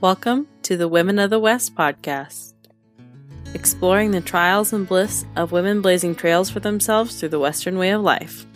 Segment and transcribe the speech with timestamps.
[0.00, 2.52] Welcome to the Women of the West podcast,
[3.52, 7.90] exploring the trials and bliss of women blazing trails for themselves through the Western way
[7.90, 8.46] of life.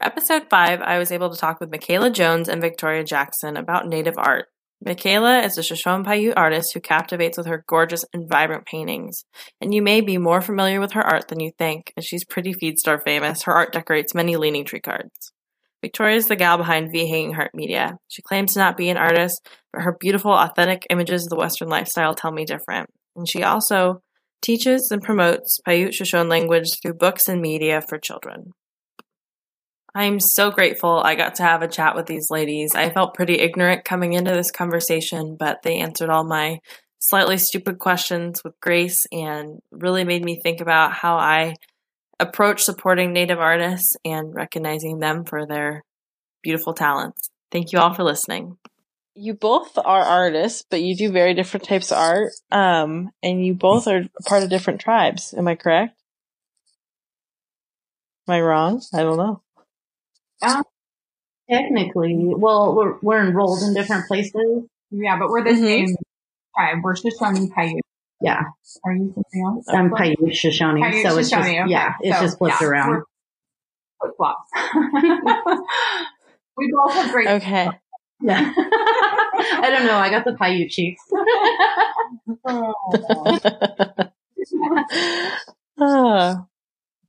[0.00, 4.18] Episode 5, I was able to talk with Michaela Jones and Victoria Jackson about Native
[4.18, 4.48] art.
[4.84, 9.24] Michaela is a Shoshone Paiute artist who captivates with her gorgeous and vibrant paintings.
[9.60, 12.52] And you may be more familiar with her art than you think, as she's pretty
[12.52, 13.42] feed store famous.
[13.44, 15.32] Her art decorates many Leaning Tree cards.
[15.82, 17.98] Victoria is the gal behind V Hanging Heart Media.
[18.08, 21.68] She claims to not be an artist, but her beautiful, authentic images of the Western
[21.68, 22.90] lifestyle tell me different.
[23.14, 24.02] And she also
[24.42, 28.52] teaches and promotes Paiute Shoshone language through books and media for children.
[29.94, 32.74] I'm so grateful I got to have a chat with these ladies.
[32.74, 36.60] I felt pretty ignorant coming into this conversation, but they answered all my
[36.98, 41.56] slightly stupid questions with grace and really made me think about how I
[42.18, 45.84] approach supporting Native artists and recognizing them for their
[46.42, 47.28] beautiful talents.
[47.50, 48.56] Thank you all for listening.
[49.14, 53.52] You both are artists, but you do very different types of art, um, and you
[53.52, 55.34] both are part of different tribes.
[55.36, 55.94] Am I correct?
[58.26, 58.80] Am I wrong?
[58.94, 59.42] I don't know.
[60.42, 60.64] Um,
[61.50, 64.64] technically, well, we're, we're enrolled in different places.
[64.90, 65.60] Yeah, but we're the Mhm.
[65.62, 65.88] same
[66.56, 66.78] tribe.
[66.82, 67.80] We're Shoshone Paiute.
[68.20, 68.42] Yeah,
[68.84, 69.66] Are you something else?
[69.68, 71.62] I'm Paiute Shoshone, Paiute so it's just okay.
[71.66, 73.02] yeah, it's So, just flipped yeah, around.
[74.00, 74.50] Flip flops.
[76.56, 77.28] we both have great.
[77.28, 77.68] Okay.
[78.20, 79.96] Yeah, I don't know.
[79.96, 81.02] I got the Paiute cheeks.
[85.80, 86.46] Ah.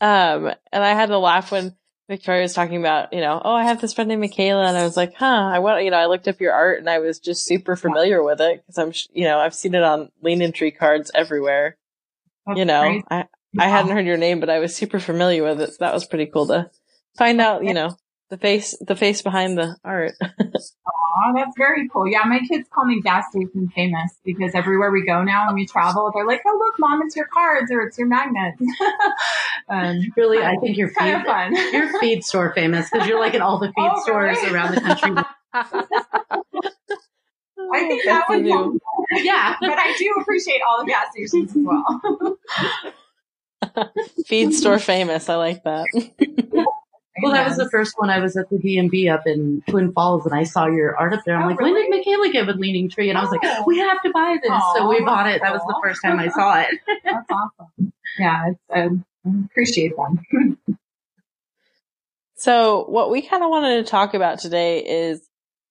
[0.01, 1.75] um, and I had to laugh when
[2.09, 4.83] Victoria was talking about, you know, oh, I have this friend named Michaela, and I
[4.83, 7.19] was like, huh, I want, you know, I looked up your art and I was
[7.19, 10.71] just super familiar with it because I'm, you know, I've seen it on Lean Tree
[10.71, 11.77] cards everywhere.
[12.45, 13.05] That's you know, crazy.
[13.09, 13.25] I
[13.59, 15.69] I hadn't heard your name, but I was super familiar with it.
[15.69, 16.69] So that was pretty cool to
[17.17, 17.95] find out, you know,
[18.29, 20.15] the face, the face behind the art.
[21.15, 22.07] Aw, that's very cool.
[22.07, 25.67] Yeah, my kids call me gas station famous because everywhere we go now and we
[25.67, 28.59] travel, they're like, "Oh, look, mom, it's your cards or it's your magnets."
[29.69, 31.53] um, Really, I think your it's kind of feed fun.
[31.73, 34.53] your feed store famous because you're like in all the feed Oh, stores really?
[34.55, 35.11] around the country.
[37.71, 38.73] I think that the would help.
[39.11, 42.37] yeah, but I do appreciate all the gas stations as well.
[44.25, 45.29] feed store famous.
[45.29, 45.85] I like that.
[47.23, 48.09] Well, that was the first one.
[48.09, 51.21] I was at the DMV up in Twin Falls, and I saw your art up
[51.25, 51.35] there.
[51.35, 51.97] I'm Oh, like, when did really?
[51.99, 53.09] Michaela get with Leaning Tree?
[53.09, 53.63] And I was like, Oh.
[53.65, 54.51] we have to buy this.
[54.75, 55.41] so we bought it.
[55.41, 56.69] That was the first time I saw it.
[57.03, 57.93] That's awesome.
[58.19, 60.57] Yeah, um, I appreciate them.
[62.35, 65.21] So what we kind of wanted to talk about today is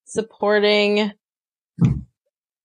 [0.07, 1.13] supporting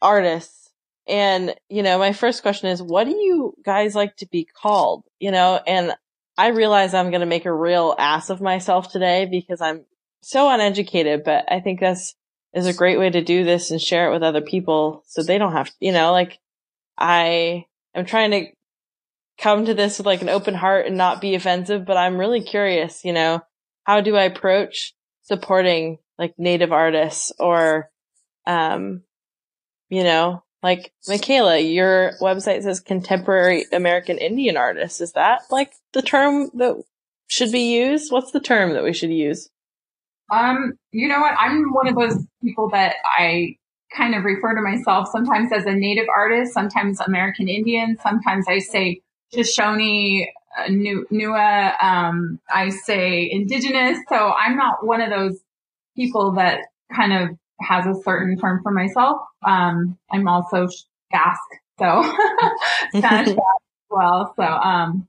[0.01, 0.69] artists.
[1.07, 5.03] And, you know, my first question is, what do you guys like to be called?
[5.19, 5.93] You know, and
[6.37, 9.85] I realize I'm going to make a real ass of myself today because I'm
[10.21, 12.15] so uneducated, but I think that's
[12.53, 15.37] is a great way to do this and share it with other people so they
[15.37, 16.39] don't have, you know, like
[16.97, 18.45] I am trying to
[19.37, 22.41] come to this with like an open heart and not be offensive, but I'm really
[22.41, 23.41] curious, you know,
[23.83, 24.93] how do I approach
[25.23, 27.91] supporting like native artists or,
[28.47, 29.03] um,
[29.89, 35.01] you know, like Michaela, your website says contemporary American Indian artist.
[35.01, 36.83] Is that like the term that
[37.27, 38.11] should be used?
[38.11, 39.49] What's the term that we should use?
[40.31, 41.35] Um, you know what?
[41.39, 43.55] I'm one of those people that I
[43.95, 48.59] kind of refer to myself sometimes as a native artist, sometimes American Indian, sometimes I
[48.59, 49.01] say
[49.33, 53.99] Shoshone, uh, Nua, um, I say indigenous.
[54.09, 55.39] So I'm not one of those
[55.95, 56.61] people that
[56.93, 59.21] kind of has a certain term for myself.
[59.45, 60.67] Um, I'm also
[61.11, 61.41] Basque,
[61.79, 62.03] so
[62.89, 63.01] Spanish
[63.35, 64.33] Basque as well.
[64.35, 65.07] So, um,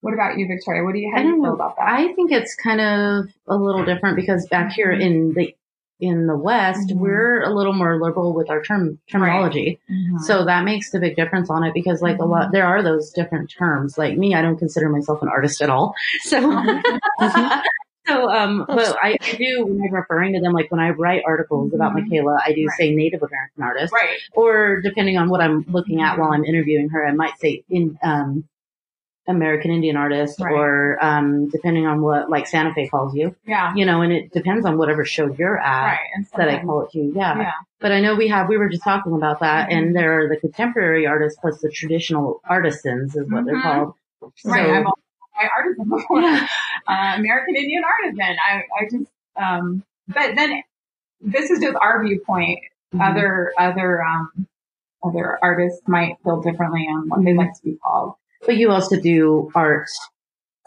[0.00, 0.84] what about you, Victoria?
[0.84, 1.88] What do you, how do you feel about that?
[1.88, 5.54] I think it's kind of a little different because back here in the
[6.00, 6.96] in the West, Mhm.
[6.96, 9.80] we're a little more liberal with our term terminology.
[9.90, 10.20] Mhm.
[10.20, 13.10] So that makes the big difference on it because like a lot, there are those
[13.12, 13.96] different terms.
[13.96, 15.94] Like me, I don't consider myself an artist at all.
[16.24, 16.38] So,
[18.06, 21.22] so, um, but I, I do when I'm referring to them, like when I write
[21.26, 22.02] articles about Mhm.
[22.08, 22.76] Michaela, I do Right.
[22.78, 23.92] say Native American artist.
[23.92, 24.18] right.
[24.34, 27.98] Or depending on what I'm looking at while I'm interviewing her, I might say in,
[28.02, 28.44] um,
[29.26, 30.52] American Indian artist Right.
[30.52, 33.72] or, um, depending on what, like Santa Fe calls you, Yeah.
[33.74, 35.98] you know, and it depends on whatever show you're at Right.
[36.14, 36.98] And that I call it to.
[37.16, 37.38] Yeah.
[37.38, 37.52] Yeah.
[37.80, 39.72] But I know we have, we were just talking about that Mhm.
[39.78, 43.62] and there are the contemporary artists plus the traditional artisans is what they're Mhm.
[43.62, 43.94] called.
[44.44, 44.66] Right.
[44.66, 45.03] So- I'm also my
[45.54, 46.20] artisan before.
[46.22, 46.46] Yeah.
[46.86, 48.36] Uh, American Indian artisan.
[48.46, 50.62] I, I just, um, but then
[51.22, 52.58] this is just our viewpoint.
[52.94, 53.10] Mhm.
[53.10, 54.46] Other, other, um,
[55.02, 58.16] other artists might feel differently on what they like to be called.
[58.44, 59.88] But you also do art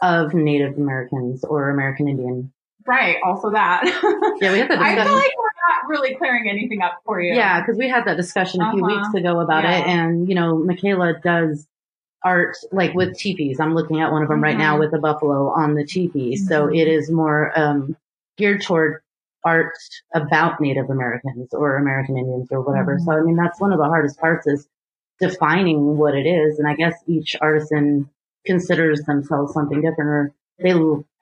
[0.02, 2.52] of Native Americans or American Indian.
[2.84, 3.18] Right.
[3.24, 3.84] Also that.
[4.40, 7.32] Yeah, we had that I feel like we're not really clearing anything up for you.
[7.34, 8.96] Yeah, because we had that discussion a few Uh-huh.
[9.02, 9.78] weeks ago about Yeah.
[9.78, 11.64] it, and you know, Michaela does
[12.24, 13.60] art like with teepees.
[13.60, 14.80] I'm looking at one of them right now Mhm.
[14.80, 16.76] with a buffalo on the teepee, so Mhm.
[16.78, 17.96] it is more um,
[18.36, 19.00] geared toward
[19.44, 19.72] art
[20.14, 22.96] about Native Americans or American Indians or whatever.
[22.96, 23.04] Mhm.
[23.04, 24.68] So I mean, that's one of the hardest parts is
[25.20, 28.08] defining what it is, and I guess each artisan
[28.44, 30.72] considers themselves something different, or they,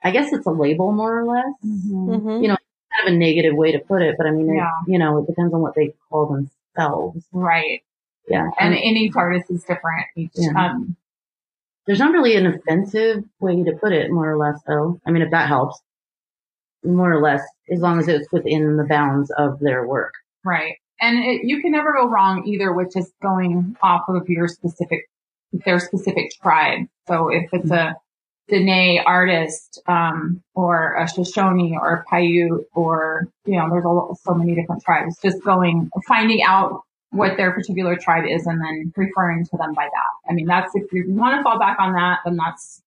[0.04, 2.20] I guess it's a label more or less Mhm.
[2.20, 2.42] Mhm.
[2.42, 2.56] You know,
[2.96, 5.26] kind of a negative way to put it, but I mean, it, you know, it
[5.26, 7.26] depends on what they call themselves.
[7.32, 7.82] Right.
[8.28, 8.42] Yeah.
[8.58, 10.06] And And any artist is different.
[10.16, 10.50] Each, Yeah.
[10.70, 10.96] um,
[11.86, 15.00] there's not really an offensive way to put it, more or less, though.
[15.06, 15.80] I mean, if that helps,
[16.84, 20.14] more or less, as long as it's within the bounds of their work.
[20.44, 20.74] right.
[20.98, 25.10] And it, you can never go wrong either with just going off of your specific,
[25.52, 26.86] their specific tribe.
[27.06, 27.96] So if it's a
[28.48, 34.34] Dene artist, um, or a Shoshone or a Paiute or, you know, there's a, so
[34.34, 36.80] many different tribes, just going, finding out
[37.10, 40.30] what their particular tribe is and then referring to them by that.
[40.30, 42.82] I mean, that's, if you want to fall back on that, then that's,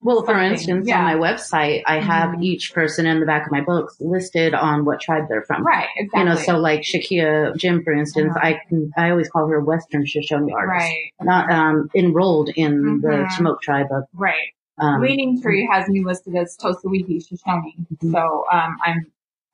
[0.00, 0.98] Well, for Something, instance, yeah.
[1.00, 2.42] on my website, I have Mhm.
[2.44, 5.66] each person in the back of my books listed on what tribe they're from.
[5.66, 6.20] right, exactly.
[6.20, 8.46] You know, so like Shakia Jim, for instance, Uh-huh.
[8.46, 10.70] I can, I always call her Western Shoshone artist.
[10.70, 13.36] right, Not, um, enrolled in the Mhm.
[13.36, 14.54] Te-Moak tribe of, right.
[14.78, 17.74] um, Leaning Tree has me listed as Tosawihi Shoshone.
[18.00, 18.12] Mhm.
[18.12, 19.04] So um, I'm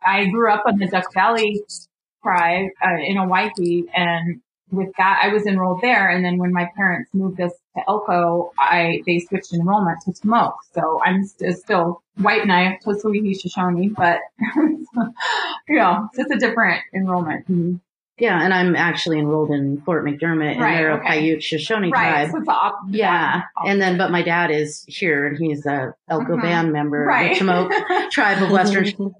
[0.06, 1.62] I grew up on the Duck Valley
[2.25, 4.41] tribe uh, in Owyhee, and
[4.73, 6.09] with that I was enrolled there.
[6.09, 10.56] And then when my parents moved us to Elko, I they switched enrollment to Smoke.
[10.73, 14.19] So I'm st- still White Knife Tosawihi Shoshone, but
[15.69, 17.47] you know, just a different enrollment.
[17.49, 17.81] Mhm.
[18.17, 21.19] Yeah, and I'm actually enrolled in Fort McDermitt, and Right, they're okay.
[21.19, 22.29] a Paiute Shoshone Right.
[22.31, 22.44] tribe.
[22.44, 26.37] So op- Yeah, op- and then but my dad is here, and he's a Elko
[26.37, 26.43] Mhm.
[26.43, 27.32] band member, right.
[27.32, 27.73] of the Te-Moak
[28.12, 28.85] tribe of Western.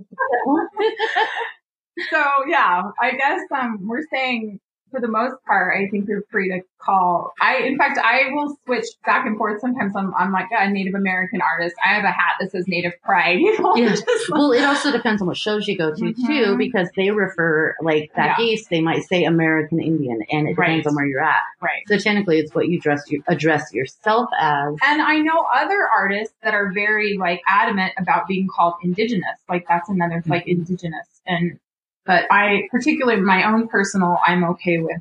[2.11, 4.61] So yeah, I guess um we're saying
[4.91, 7.32] for the most part, I think you're free to call.
[7.41, 9.61] I in fact I will switch back and forth.
[9.61, 11.75] Sometimes I'm I'm like a Native American artist.
[11.85, 13.38] I have a hat that says Native Pride.
[13.41, 13.96] You know, Yeah.
[14.29, 16.58] well, it also depends on what shows you go to too, Mhm.
[16.58, 18.44] because they refer like back Yeah.
[18.44, 20.87] east, they might say American Indian, and it depends Right.
[20.87, 21.43] on where you're at.
[21.61, 21.82] right.
[21.88, 24.76] So technically, it's what you dress you address yourself as.
[24.87, 29.38] And I know other artists that are very like adamant about being called indigenous.
[29.49, 31.08] Like that's another like indigenous.
[31.26, 31.58] And
[32.06, 35.00] but I particularly my own personal, I'm okay with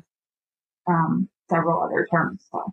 [0.86, 2.44] um several other terms.
[2.50, 2.72] So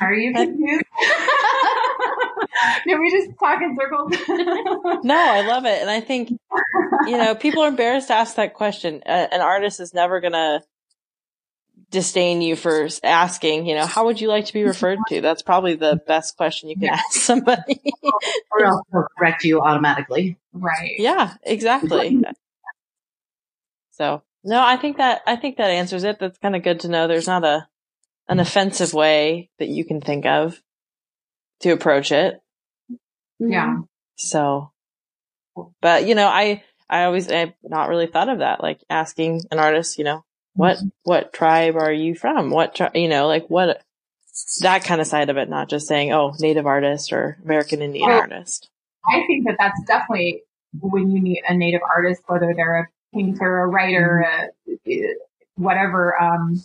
[0.00, 0.84] are you confused?
[2.86, 4.12] Did we just talk in circles?
[5.04, 5.80] No, I love it.
[5.80, 6.28] And I think,
[7.08, 9.02] you know, people are embarrassed to ask that question.
[9.04, 10.62] A- An artist is never going to
[11.90, 15.20] disdain you for asking, you know, how would you like to be referred to?
[15.20, 16.94] That's probably the best question you can Yeah.
[16.94, 17.80] ask somebody.
[18.52, 20.36] or else they'll correct you automatically.
[20.52, 20.92] right.
[20.98, 22.22] yeah, exactly.
[23.92, 26.18] So, no, I think that, I think that answers it.
[26.18, 27.06] That's kind of good to know.
[27.06, 27.68] There's not a,
[28.28, 30.60] an offensive way that you can think of
[31.60, 32.40] to approach it.
[33.38, 33.66] Yeah.
[33.66, 33.80] Mm-hmm.
[34.16, 34.72] So,
[35.80, 39.58] but you know, I, I always, I've not really thought of that, like asking an
[39.58, 40.24] artist, you know,
[40.54, 40.88] what, mm-hmm.
[41.04, 42.50] what tribe are you from?
[42.50, 43.82] What, tri- you know, like what,
[44.60, 48.08] that kind of side of it, not just saying, oh, native artist or American Indian
[48.08, 48.68] Well- artist.
[49.04, 50.42] I think that that's definitely
[50.80, 54.24] when you meet a native artist, whether they're a painter, a writer,
[54.86, 55.14] a,
[55.56, 56.60] whatever, um,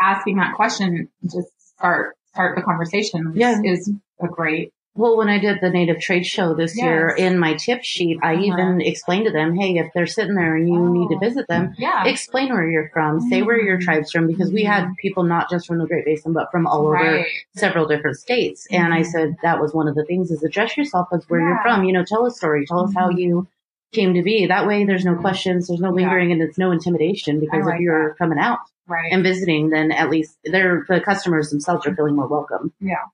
[0.00, 3.60] asking that question, just start, start the conversation Yeah.
[3.64, 7.54] is a great, Well, when I did the native trade show this year, in my
[7.54, 8.42] tip sheet, I Uh-huh.
[8.42, 11.18] even explained to them, hey, if they're sitting there and you need to Oh.
[11.20, 12.04] visit them, yeah.
[12.04, 13.82] explain where you're from, say where your Mm.
[13.84, 16.88] tribe's from, because we had people not just from the Great Basin, but from all
[16.88, 17.24] over
[17.54, 18.66] several different states.
[18.72, 21.60] And I said that was one of the things is address yourself as where you're
[21.62, 21.84] from.
[21.84, 23.46] You know, tell a story, tell us how you
[23.92, 24.46] came to be.
[24.46, 25.20] That way, there's no Mhm.
[25.20, 26.06] questions, there's no Yeah.
[26.06, 27.40] lingering, and it's no intimidation.
[27.40, 29.12] Because like if you're coming out Right.
[29.12, 32.72] and visiting, then at least they're the customers themselves are feeling more welcome.
[32.80, 33.04] yeah.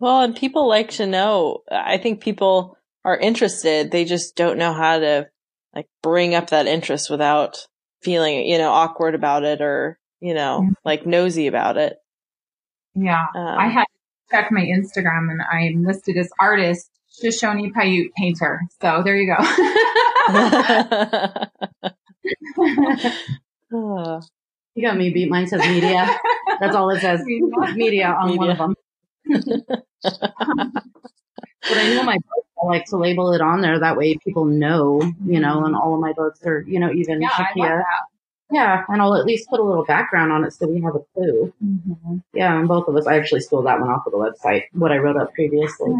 [0.00, 3.90] Well, and people like to know, I think people are interested.
[3.92, 5.30] They just don't know how to
[5.74, 7.66] like bring up that interest without
[8.02, 10.74] feeling, you know, awkward about it or, you know, Mhm.
[10.84, 11.98] like nosy about it.
[12.94, 13.26] Yeah.
[13.34, 13.84] Um, I had
[14.30, 16.90] checked my Instagram and I'm listed as artist
[17.20, 18.60] Shoshone Paiute painter.
[18.80, 19.38] So there you go.
[24.74, 25.28] You got me beat.
[25.28, 26.18] Mine says media.
[26.60, 27.22] That's all it says.
[27.74, 28.74] Media on one of them.
[31.68, 33.78] But I know my books, I like to label it on there.
[33.78, 37.20] That way people know, you know, and all of my books are, you know, even
[37.20, 37.78] yeah, I love Shakia.
[37.78, 38.02] that.
[38.50, 41.00] Yeah, and I'll at least put a little background on it so we have a
[41.14, 41.52] clue.
[41.64, 42.16] Mm-hmm.
[42.34, 44.92] Yeah, and both of us, I actually stole that one off of the website, what
[44.92, 45.94] I wrote up previously.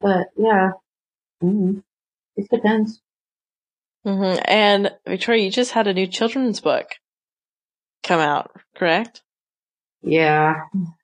[0.00, 0.70] But yeah,
[1.42, 1.78] Mm-hmm.
[2.36, 3.00] It depends.
[4.06, 4.40] Mm-hmm.
[4.46, 6.86] And Victoria, you just had a new children's book
[8.02, 9.22] come out, correct?
[10.02, 10.54] Yeah.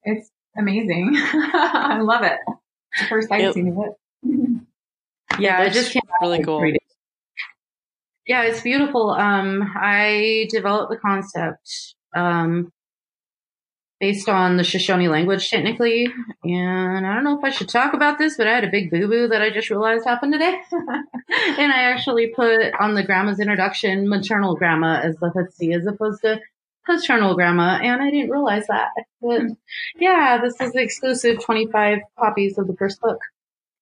[0.05, 1.11] It's amazing.
[1.17, 2.39] I love it.
[2.93, 4.61] It's the first I've It- seen of it.
[5.39, 6.59] Yeah, it just came out really like cool.
[6.61, 6.79] three days.
[8.27, 9.11] Yeah, it's beautiful.
[9.11, 12.71] Um, I developed the concept um,
[14.03, 16.09] based on the Shoshone language, technically.
[16.43, 18.91] And I don't know if I should talk about this, but I had a big
[18.91, 20.61] boo boo that I just realized happened today.
[20.73, 26.23] and I actually put on the grandma's introduction maternal grandma as the Hutsi as opposed
[26.23, 26.41] to
[26.85, 27.79] paternal grandma.
[27.81, 28.89] And I didn't realize that.
[29.21, 29.43] But
[30.01, 33.21] yeah, this is the exclusive 25 copies of the first book.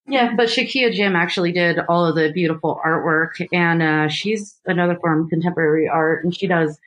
[0.07, 4.97] Yeah, but Shakia Jim actually did all of the beautiful artwork, and uh, she's another
[4.97, 6.79] form of contemporary art, and she does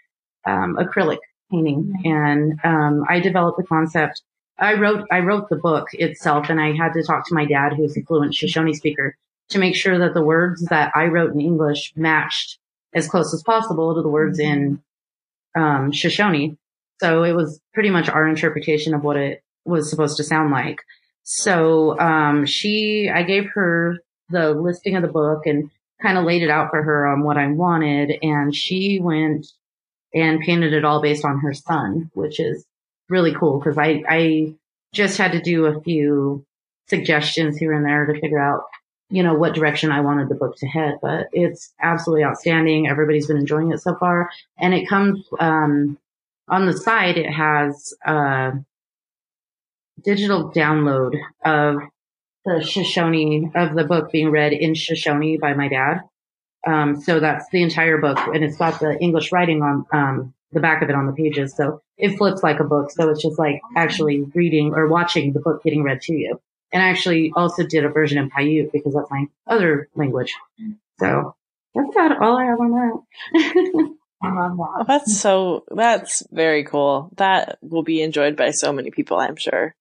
[0.45, 1.19] um, acrylic
[1.53, 2.01] painting.
[2.05, 4.21] And um, I developed the concept.
[4.57, 7.73] I wrote I wrote the book itself, and I had to talk to my dad,
[7.73, 9.15] who's a fluent Shoshone speaker,
[9.49, 12.59] to make sure that the words that I wrote in English matched
[12.93, 14.81] as close as possible to the words in
[15.55, 16.57] um, Shoshone.
[16.99, 20.81] So it was pretty much our interpretation of what it was supposed to sound like.
[21.23, 23.97] So um, she, I gave her
[24.29, 25.69] the listing of the book and
[26.01, 29.47] kind of laid it out for her on what I wanted, and she went
[30.13, 32.65] and painted it all based on her son, which is
[33.09, 34.53] really cool because I I
[34.93, 36.45] just had to do a few
[36.87, 38.63] suggestions here and there to figure out
[39.09, 42.87] you know what direction I wanted the book to head, but it's absolutely outstanding.
[42.87, 45.97] Everybody's been enjoying it so far, and it comes um,
[46.47, 47.17] on the side.
[47.17, 47.93] It has.
[48.05, 48.53] a
[50.03, 51.77] digital download of
[52.45, 56.01] the Shoshone of the book being read in Shoshone by my dad.
[56.65, 60.59] Um, so that's the entire book, and it's got the English writing on um, the
[60.59, 61.55] back of it on the pages.
[61.55, 62.91] So it flips like a book.
[62.91, 66.39] So it's just like actually reading or watching the book getting read to you.
[66.71, 70.33] And I actually also did a version in Paiute because that's my other language.
[70.99, 71.35] So
[71.75, 73.95] that's about all I have on that.
[74.23, 74.85] Oh, that.
[74.87, 77.11] that's so, that's very cool.
[77.17, 79.75] That will be enjoyed by so many people, I'm sure.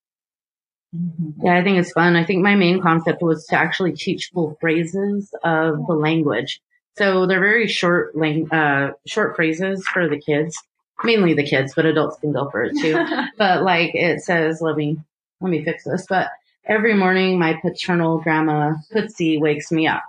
[1.43, 2.17] Yeah, I think it's fun.
[2.17, 6.61] I think my main concept was to actually teach full phrases of the language.
[6.97, 8.15] So they're very short,
[8.51, 10.59] uh, short phrases for the kids,
[11.05, 13.03] mainly the kids, but adults can go for it too.
[13.39, 14.99] but like it says, let me,
[15.41, 16.07] let me fix this.
[16.09, 16.31] But
[16.65, 20.05] every morning my paternal grandma Hootsie wakes me up.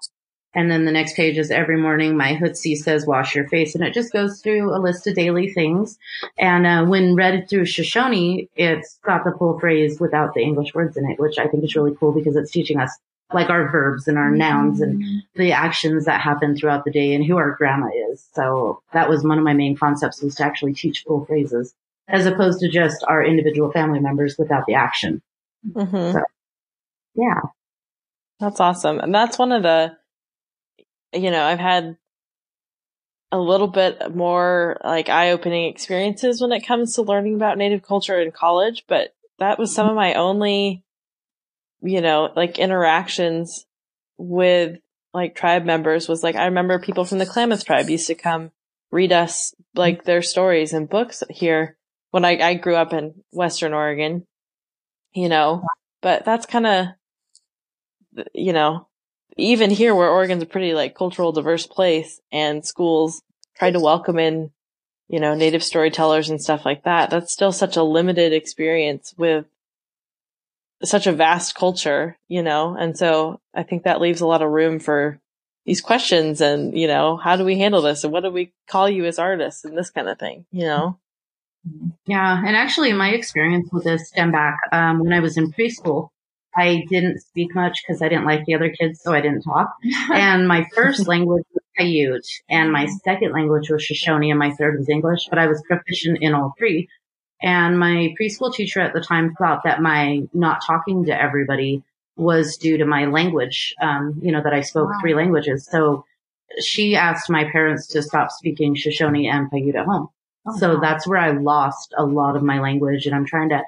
[0.55, 3.73] And then the next page is every morning my Hootsie says, wash your face.
[3.73, 5.97] And it just goes through a list of daily things.
[6.37, 10.95] And uh, when read through Shoshone, it's got the full phrase without the English words
[10.95, 12.95] in it, which I think is really cool because it's teaching us
[13.33, 17.25] like our verbs and our nouns and the actions that happen throughout the day and
[17.25, 18.27] who our grandma is.
[18.33, 21.73] So that was one of my main concepts was to actually teach full phrases
[22.07, 25.21] as opposed to just our individual family members without the action.
[25.73, 26.11] hmm
[27.15, 27.39] Yeah.
[28.39, 28.99] That's awesome.
[28.99, 29.95] And that's one of the,
[31.13, 31.97] you know, I've had
[33.31, 37.81] a little bit more like eye opening experiences when it comes to learning about native
[37.81, 40.82] culture in college, but that was some of my only,
[41.83, 43.65] you know, like interactions
[44.17, 44.77] with
[45.13, 48.51] like tribe members was like, I remember people from the Klamath tribe used to come
[48.91, 51.77] read us like their stories and books here
[52.11, 54.25] when I, I grew up in Western Oregon,
[55.13, 55.63] you know,
[56.01, 56.87] but that's kind of,
[58.33, 58.87] you know,
[59.35, 63.21] even here where Oregon's a pretty like cultural diverse place and schools
[63.57, 64.51] try to welcome in,
[65.09, 69.45] you know, native storytellers and stuff like that, that's still such a limited experience with
[70.83, 72.75] such a vast culture, you know?
[72.77, 75.19] And so I think that leaves a lot of room for
[75.65, 78.03] these questions and, you know, how do we handle this?
[78.03, 80.97] And what do we call you as artists and this kind of thing, you know?
[82.05, 82.43] Yeah.
[82.45, 86.09] And actually my experience with this stem back, um, when I was in preschool,
[86.55, 89.73] I didn't speak much because I didn't like the other kids, so I didn't talk.
[90.13, 94.77] and my first language was Paiute, and my second language was Shoshone, and my third
[94.77, 96.87] was English, but I was proficient in all three.
[97.43, 101.83] And my preschool teacher at the time thought that my not talking to everybody
[102.15, 104.97] was due to my language, um, you know, that I spoke Wow.
[105.01, 105.67] three languages.
[105.69, 106.05] So
[106.61, 110.07] she asked my parents to stop speaking Shoshone and Paiute at home.
[110.45, 110.79] Oh, so wow.
[110.81, 113.61] that's where I lost a lot of my language, and I'm trying to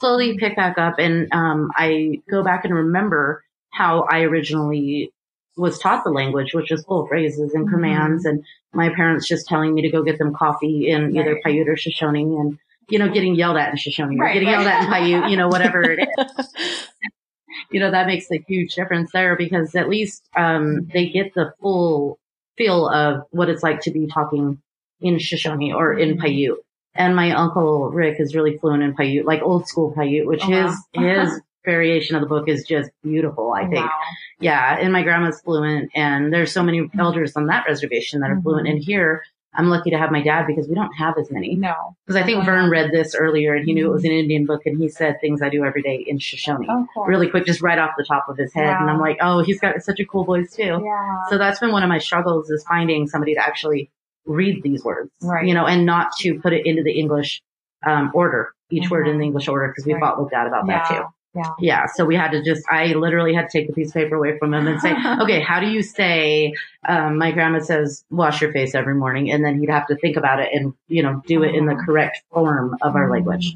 [0.00, 0.98] slowly pick back up.
[0.98, 5.12] And um, I go back and remember how I originally
[5.56, 7.70] was taught the language, which is full phrases and Mhm.
[7.70, 11.68] commands, and my parents just telling me to go get them coffee in either Paiute
[11.68, 14.60] or Shoshone, and you know, getting yelled at in Shoshone or Right, getting right.
[14.60, 16.54] yelled at in Paiute, you know, whatever it is.
[17.70, 21.52] you know, that makes a huge difference there because at least um, they get the
[21.60, 22.18] full
[22.56, 24.60] feel of what it's like to be talking
[25.00, 26.20] in Shoshone or in mm-hmm.
[26.20, 26.58] Paiute.
[26.94, 30.50] And my uncle Rick is really fluent in Paiute, like old school Paiute, which Oh,
[30.50, 30.68] wow.
[30.68, 33.84] his his variation of the book is just beautiful, I think.
[33.84, 34.00] Wow.
[34.40, 34.78] Yeah.
[34.80, 36.98] And my grandma's fluent and there's so many mm-hmm.
[36.98, 38.66] elders on that reservation that are fluent.
[38.66, 38.76] Mm-hmm.
[38.76, 39.22] And here,
[39.56, 41.54] I'm lucky to have my dad because we don't have as many.
[41.56, 41.96] No.
[42.06, 44.62] Because I think Vern read this earlier and he knew it was an Indian book
[44.66, 46.66] and he said things I do every day in Shoshone.
[46.68, 47.04] Oh, cool.
[47.06, 48.76] Really quick, just right off the top of his head.
[48.80, 50.80] And I'm like, oh, he's got such a cool voice too.
[50.84, 51.16] Yeah.
[51.30, 53.90] So that's been one of my struggles is finding somebody to actually
[54.26, 55.46] read these words, Right.
[55.46, 57.40] you know, and not to put it into the English
[57.86, 60.02] um, order, each word in the English order, because we Mm-hmm.
[60.02, 60.08] Right.
[60.10, 61.04] fought with dad about that too.
[61.36, 61.52] Yeah.
[61.60, 61.86] Yeah.
[61.94, 64.38] So we had to just, I literally had to take the piece of paper away
[64.38, 66.54] from him and say, okay, how do you say,
[66.88, 69.30] um, my grandma says, wash your face every morning.
[69.30, 71.74] And then he'd have to think about it and, you know, do it in the
[71.74, 71.84] Mhm.
[71.84, 73.54] correct form of our language.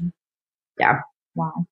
[0.79, 1.01] Yeah.
[1.35, 1.65] Wow.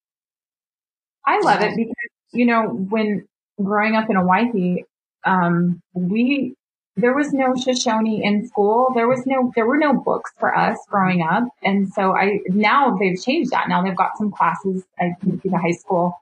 [1.26, 1.94] I love it because,
[2.32, 3.28] you know, when
[3.62, 4.86] growing up in Owyhee,
[5.26, 6.56] um, we,
[7.02, 8.92] there was no Shoshone in school.
[8.94, 11.44] There was no, there were no books for us growing up.
[11.64, 13.70] And so I, now they've changed that.
[13.70, 16.22] Now they've got some classes, I think through the high school.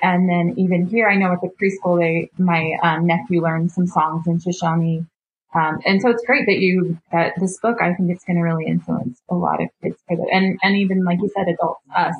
[0.00, 3.86] And then even here, I know at the preschool, they, my um, nephew learned some
[3.86, 5.06] songs in Shoshone.
[5.54, 8.42] Um, and so it's great that you, that this book, I think it's going to
[8.42, 11.82] really influence a lot of kids for the, and, and even like you said, adults,
[11.94, 12.14] us.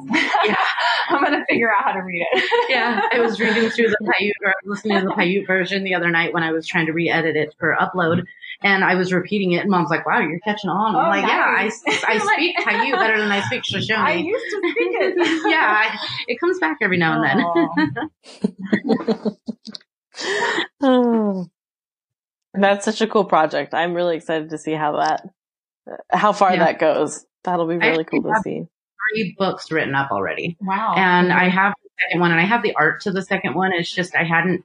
[0.45, 0.57] Yeah.
[1.09, 2.45] I'm going to figure out how to read it.
[2.71, 6.11] Yeah, I was reading through the Paiute or listening to the Paiute version the other
[6.11, 8.25] night when I was trying to re-edit it for upload,
[8.63, 9.59] and I was repeating it.
[9.63, 11.71] And Mom's like, "Wow, you're catching on." I'm Oh, like, "Yeah, I.
[12.07, 15.15] I speak Paiute better than I speak Shoshone." I used to speak it.
[15.51, 15.99] yeah, I,
[16.29, 17.45] it comes back every now and then.
[20.83, 21.47] Oh.
[22.55, 23.75] That's such a cool project.
[23.75, 25.29] I'm really excited to see how that,
[26.11, 26.65] how far Yeah.
[26.65, 27.25] that goes.
[27.45, 28.67] That'll be really actually cool to see.
[29.15, 30.95] Three books written up already, wow.
[30.97, 33.73] and I have the second one, and I have the art to the second one.
[33.73, 34.65] It's just I hadn't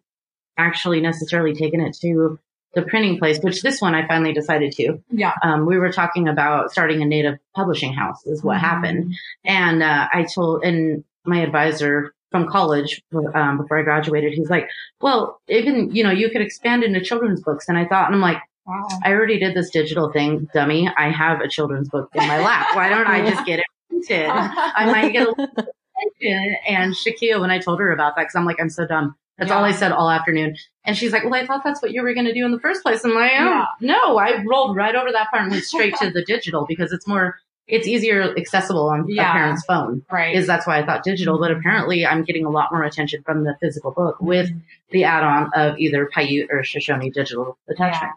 [0.57, 2.39] actually necessarily taken it to
[2.75, 5.01] the printing place, which this one I finally decided to.
[5.09, 5.33] yeah.
[5.41, 9.15] Um, we were talking about starting a native publishing house, is what happened.
[9.43, 13.01] And uh, I told, and my advisor from college
[13.33, 14.67] um, before I graduated, he's like,
[15.01, 18.21] "Well, even you know, you could expand into children's books." And I thought, and I'm
[18.21, 18.85] like, Wow.
[19.01, 20.89] I already did this digital thing, dummy.
[20.97, 22.67] I have a children's book in my lap.
[22.75, 24.27] Why don't I just get it printed?
[24.29, 26.55] I might get a little attention.
[26.67, 29.15] And Shakia, when I told her about that, because I'm like, I'm so dumb.
[29.37, 30.57] That's all I said all afternoon.
[30.83, 32.59] And she's like, well, I thought that's what you were going to do in the
[32.59, 33.05] first place.
[33.05, 33.65] I'm like, oh, Yeah.
[33.79, 37.07] no, I rolled right over that part and went straight to the digital because it's
[37.07, 39.29] more, it's easier accessible on Yeah.
[39.29, 40.03] a parent's phone.
[40.11, 40.35] right.
[40.35, 43.43] Is that's why I thought digital, but apparently I'm getting a lot more attention from
[43.43, 44.49] the physical book with
[44.91, 48.13] the add-on of either Paiute or Shoshone digital attachment.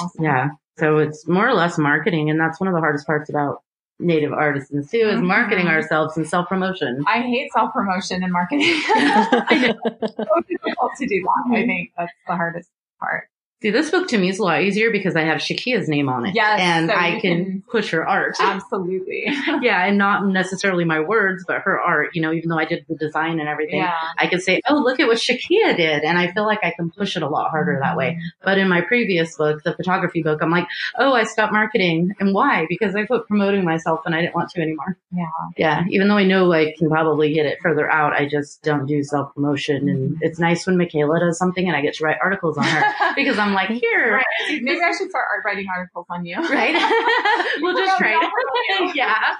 [0.00, 0.24] Awesome.
[0.24, 0.48] Yeah.
[0.78, 2.30] So it's more or less marketing.
[2.30, 3.62] And that's one of the hardest parts about
[4.00, 5.70] native artisans too is marketing Mhm.
[5.72, 7.02] ourselves and self promotion.
[7.06, 8.62] I hate self promotion and marketing.
[8.70, 11.44] it's so difficult to do that.
[11.46, 11.52] Mm-hmm.
[11.54, 12.70] I think that's the hardest
[13.00, 13.28] part.
[13.60, 16.26] See, this book to me is a lot easier because I have Shakia's name on
[16.26, 16.34] it.
[16.36, 18.36] Yes, And so I can, can- push her art.
[18.40, 19.24] Absolutely.
[19.62, 19.84] yeah.
[19.84, 22.94] And not necessarily my words, but her art, you know, even though I did the
[22.94, 23.78] design and everything.
[23.80, 23.94] yeah.
[24.16, 26.04] I can say, oh, look at what Shakia did.
[26.04, 28.18] And I feel like I can push it a lot harder that way.
[28.44, 32.14] But in my previous book, the photography book, I'm like, oh, I stopped marketing.
[32.20, 32.66] And why?
[32.68, 34.96] Because I quit promoting myself and I didn't want to anymore.
[35.10, 35.24] Yeah.
[35.56, 35.84] Yeah.
[35.90, 39.02] Even though I know I can probably get it further out, I just don't do
[39.02, 39.88] self promotion.
[39.88, 40.14] And Mm-hmm.
[40.22, 43.36] it's nice when Michaela does something and I get to write articles on her because
[43.38, 44.14] I'm like, here.
[44.16, 44.62] Right.
[44.62, 46.36] Maybe I should start writing articles on you.
[46.36, 46.74] Right?
[47.60, 48.16] we'll just promote trade.
[48.16, 49.00] me, I'll promote you.
[49.00, 49.34] yeah.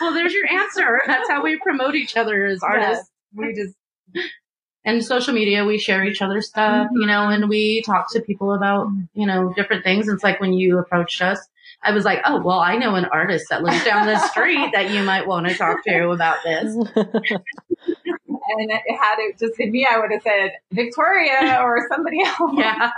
[0.00, 1.00] Well, there's your answer.
[1.06, 3.10] That's how we promote each other as artists.
[3.34, 3.46] Yes.
[3.46, 3.74] We just
[4.84, 7.00] and social media, we share each other's stuff, mm-hmm.
[7.00, 10.08] you know, and we talk to people about, you know, different things.
[10.08, 11.38] It's like when you approached us,
[11.84, 14.90] I was like, oh, well, I know an artist that lives down the street that
[14.90, 16.76] you might want to talk to about this.
[18.58, 22.52] And had it just been me, I would have said Victoria or somebody else.
[22.54, 22.90] Yeah.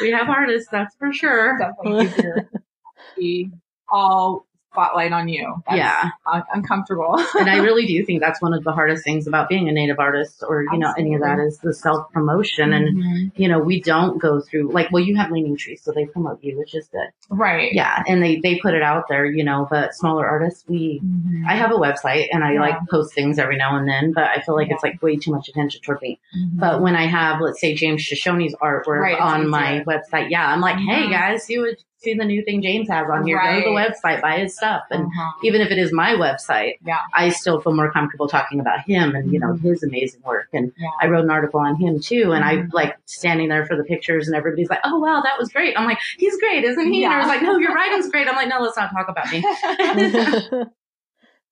[0.00, 1.58] We have artists, that's for sure.
[1.58, 2.06] Definitely
[3.16, 3.50] easier
[3.92, 5.62] all spotlight on you.
[5.68, 6.10] That's Yeah.
[6.26, 7.16] un- uncomfortable.
[7.38, 9.98] and I really do think that's one of the hardest things about being a native
[9.98, 12.72] artist or, you know, any of that is the self promotion.
[12.72, 13.32] And, Mhm.
[13.36, 16.42] you know, we don't go through like, well, you have Leaning trees, so they promote
[16.42, 17.08] you, which is good.
[17.30, 17.72] right.
[17.72, 18.02] Yeah.
[18.06, 21.44] And they, they put it out there, you know, but smaller artists, we, Mhm.
[21.48, 22.60] I have a website and I Yeah.
[22.60, 25.30] like post things every now and then, but I feel like it's like way too
[25.32, 26.18] much attention toward me.
[26.36, 26.58] Mhm.
[26.58, 30.60] But when I have, let's say James Shoshone's artwork Right, on my website, yeah, I'm
[30.60, 33.40] like, hey guys, see what, see the new thing James has on here.
[33.40, 34.82] Go to the website, buy his stuff.
[34.90, 35.30] And Uh-huh.
[35.44, 36.98] even if it is my website, Yeah.
[37.14, 40.48] I still feel more comfortable talking about him and, you know, his amazing work.
[40.52, 40.88] And Yeah.
[41.00, 42.32] I wrote an article on him too.
[42.32, 42.72] And I Mhm.
[42.72, 45.78] like standing there for the pictures and everybody's like, oh wow, that was great.
[45.78, 47.04] I'm like, he's great, isn't he?
[47.04, 48.28] And I was like, no, your writing's great.
[48.28, 49.44] I'm like, no, let's not talk about me.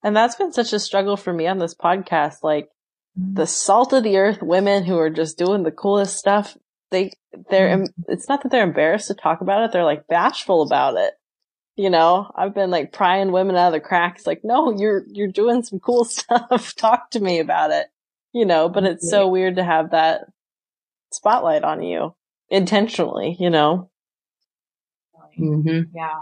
[0.02, 2.36] and that's been such a struggle for me on this podcast.
[2.42, 2.68] Like
[3.16, 6.56] the salt of the earth women who are just doing the coolest stuff.
[6.90, 7.12] They,
[7.50, 9.72] they're, it's not that they're embarrassed to talk about it.
[9.72, 11.14] They're like bashful about it.
[11.76, 14.26] You know, I've been like prying women out of the cracks.
[14.26, 16.74] Like, no, you're, you're doing some cool stuff.
[16.76, 17.86] Talk to me about it.
[18.32, 20.22] you know, but it's so weird to have that
[21.12, 22.14] spotlight on you
[22.48, 23.90] intentionally, you know?
[25.38, 25.96] Mm-hmm.
[25.96, 26.20] Yeah.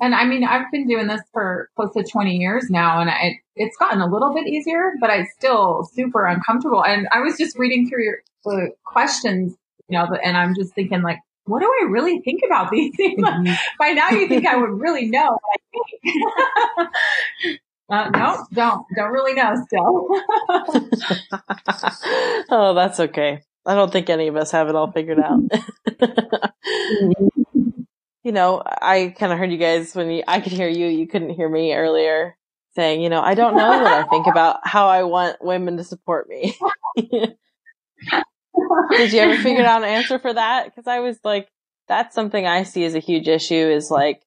[0.00, 3.38] And I mean, I've been doing this for close to 20 years now and I,
[3.54, 6.84] it's gotten a little bit easier, but it's still super uncomfortable.
[6.84, 9.54] And I was just reading through your the questions,
[9.88, 13.22] you know, and I'm just thinking like, what do I really think about these things?
[13.34, 13.54] Mm-hmm.
[13.78, 15.38] By now you think I would really know.
[17.90, 20.08] uh, no, don't, don't really know still.
[22.50, 23.40] oh, that's okay.
[23.66, 25.40] I don't think any of us have it all figured out.
[28.22, 31.06] you know, I kind of heard you guys when you, I could hear you, you
[31.06, 32.36] couldn't hear me earlier
[32.74, 35.84] saying, you know, I don't know what I think about how I want women to
[35.84, 36.56] support me.
[38.90, 40.74] Did you ever figure out an answer for that?
[40.74, 41.48] Cause I was like,
[41.88, 44.22] that's something I see as a huge issue is like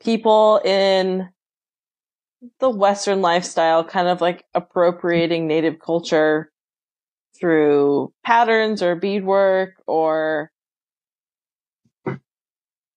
[0.00, 1.28] people in
[2.60, 6.50] the Western lifestyle kind of like appropriating native culture
[7.38, 10.50] through patterns or beadwork or,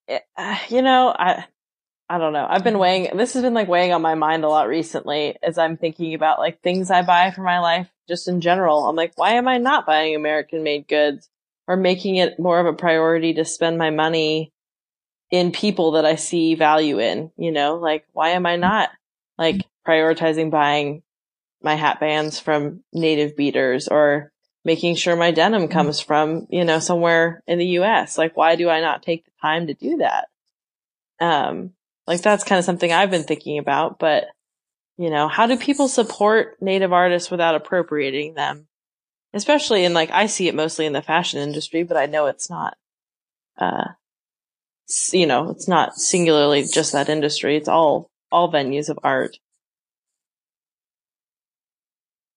[0.07, 0.19] eh,
[0.69, 1.45] you know, I,
[2.09, 2.45] I don't know.
[2.47, 5.57] I've been weighing, this has been like weighing on my mind a lot recently as
[5.57, 8.87] I'm thinking about like things I buy for my life just in general.
[8.87, 11.29] I'm like, why am I not buying American made goods
[11.67, 14.51] or making it more of a priority to spend my money
[15.31, 18.89] in people that I see value in, you know, like why am I not
[19.37, 21.01] like prioritizing buying
[21.61, 24.31] my hat bands from native beaters or
[24.65, 28.17] making sure my denim comes from, you know, somewhere in the US?
[28.17, 30.27] Like why do I not take the time to do that?
[31.19, 31.71] Um,
[32.07, 34.25] like that's kind of something I've been thinking about, but
[34.97, 38.67] you know, how do people support native artists without appropriating them?
[39.33, 42.49] Especially in like, I see it mostly in the fashion industry, but I know it's
[42.49, 42.77] not,
[43.57, 43.85] uh,
[45.11, 47.57] you know, it's not singularly just that industry.
[47.57, 49.39] It's all, all venues of art.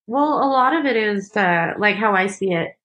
[0.06, 2.78] Well, a lot of it is, uh, like how I see it.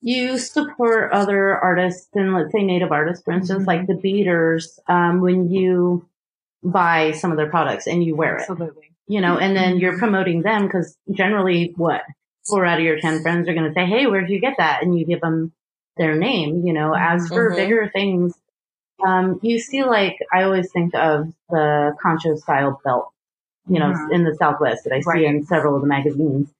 [0.00, 3.68] You support other artists and let's say native artists, for instance, mm-hmm.
[3.68, 6.08] like the beaters, um, when you
[6.62, 8.42] buy some of their products and you wear it.
[8.42, 8.90] Absolutely.
[9.06, 12.02] You know, and then you're promoting them because generally what
[12.46, 14.54] four out of your 10 friends are going to say, Hey, where did you get
[14.58, 14.82] that?
[14.82, 15.52] And you give them
[15.96, 17.56] their name, you know, as for mm-hmm.
[17.56, 18.34] bigger things.
[19.04, 23.12] Um, you see like, I always think of the concho style belt,
[23.68, 24.12] you know, mm-hmm.
[24.12, 25.18] in the Southwest that I right.
[25.18, 26.50] see in several of the magazines.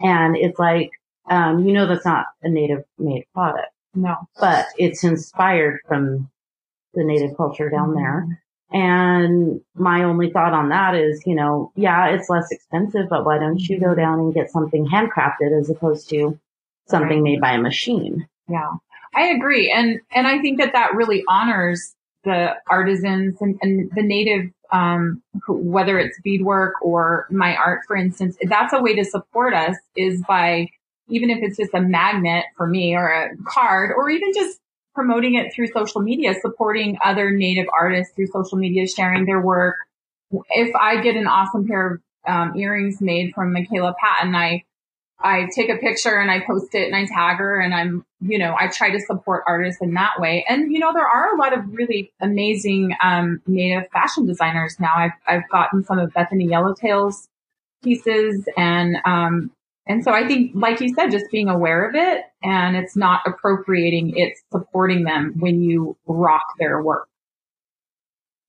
[0.00, 0.90] And it's like,
[1.28, 3.72] um, you know, that's not a native made product.
[3.94, 6.30] No, but it's inspired from
[6.94, 7.98] the native culture down mm-hmm.
[7.98, 8.42] there.
[8.72, 13.38] And my only thought on that is, you know, yeah, it's less expensive, but why
[13.38, 14.00] don't you go mm-hmm.
[14.00, 16.38] down and get something handcrafted as opposed to
[16.88, 18.28] something made by a machine?
[18.48, 18.72] Yeah,
[19.14, 19.72] I agree.
[19.74, 25.22] And, and I think that that really honors the artisans and, and the native, um,
[25.48, 30.22] whether it's beadwork or my art, for instance, that's a way to support us is
[30.26, 30.68] by,
[31.08, 34.58] even if it's just a magnet for me or a card or even just
[34.94, 39.76] promoting it through social media, supporting other native artists through social media, sharing their work.
[40.50, 44.64] If I get an awesome pair of um, earrings made from Michaela Patton, I
[45.18, 48.38] I take a picture and I post it and I tag her and I'm, you
[48.38, 50.44] know, I try to support artists in that way.
[50.46, 54.92] And, you know, there are a lot of really amazing, um, native fashion designers now.
[54.94, 57.28] I've, I've gotten some of Bethany Yellowtail's
[57.82, 59.50] pieces and, um,
[59.86, 63.20] and so I think, like you said, just being aware of it and it's not
[63.24, 67.08] appropriating, it's supporting them when you rock their work.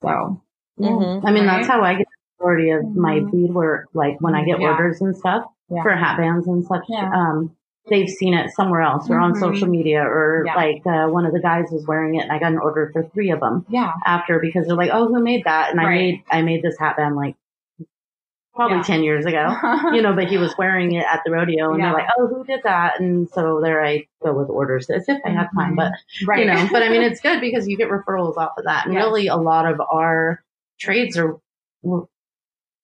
[0.02, 0.42] So,
[0.80, 1.26] mm-hmm.
[1.26, 1.58] I mean, right?
[1.58, 3.02] that's how I get the majority of mm-hmm.
[3.02, 3.90] my beadwork.
[3.94, 4.70] Like when I get yeah.
[4.70, 5.84] orders and stuff yeah.
[5.84, 7.12] for hat bands and such, yeah.
[7.14, 7.56] um,
[7.88, 9.34] they've seen it somewhere else or mm-hmm.
[9.34, 12.40] on social media or like, uh, one of the guys was wearing it and I
[12.40, 13.64] got an order for three of them.
[13.70, 13.94] Yeah.
[14.08, 15.70] After because they're like, oh, who made that?
[15.70, 15.86] And right.
[15.86, 17.36] I made, I made this hat band like
[18.58, 18.84] probably yeah.
[18.84, 19.56] 10 years ago,
[19.94, 21.86] you know, but he was wearing it at the rodeo and yeah.
[21.86, 23.00] they're like, oh, who did that?
[23.00, 25.94] And so there I go with orders as if I have time, but,
[26.26, 26.40] right.
[26.40, 28.86] you know, but I mean, it's good because you get referrals off of that.
[28.86, 29.02] And yeah.
[29.02, 30.44] really a lot of our
[30.80, 31.38] trades are,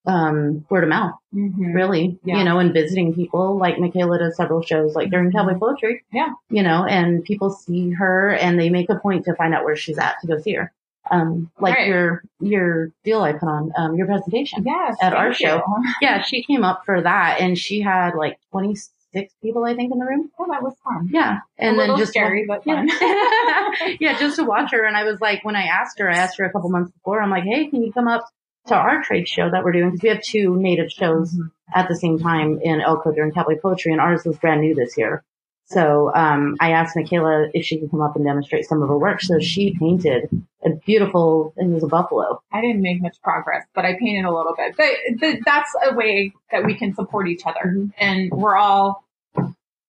[0.05, 1.71] um, word of mouth, mm-hmm.
[1.71, 6.03] really, you know, and visiting people like Michaela does several shows like during Cowboy Poetry.
[6.11, 6.33] Yeah.
[6.49, 9.75] You know, and people see her and they make a point to find out where
[9.75, 10.71] she's at to go see her
[11.11, 11.87] um, like right.
[11.87, 15.61] your your deal I put on, um, your presentation yes, at our show.
[16.01, 18.75] Yeah, she came up for that, and she had like twenty
[19.13, 20.31] six people, I think, in the room.
[20.39, 21.09] Oh, that was fun.
[21.11, 22.87] Yeah, and then just scary, but fun.
[22.87, 23.95] Yeah.
[23.99, 24.85] yeah, just to watch her.
[24.85, 27.21] And I was like, when I asked her, I asked her a couple months before.
[27.21, 28.25] I'm like, hey, can you come up
[28.67, 29.91] to our trade show that we're doing?
[29.91, 31.47] Because we have two native shows mm-hmm.
[31.75, 34.97] at the same time in Elko during Cowboy Poetry, and ours was brand new this
[34.97, 35.23] year.
[35.65, 38.97] So um, I asked Michaela if she could come up and demonstrate some of her
[38.97, 39.21] work.
[39.21, 40.29] So she painted
[40.65, 42.41] a beautiful, it was a buffalo.
[42.51, 44.75] I didn't make much progress, but I painted a little bit.
[44.77, 47.87] But, but that's a way that we can support each other, mm-hmm.
[47.97, 49.03] and we're all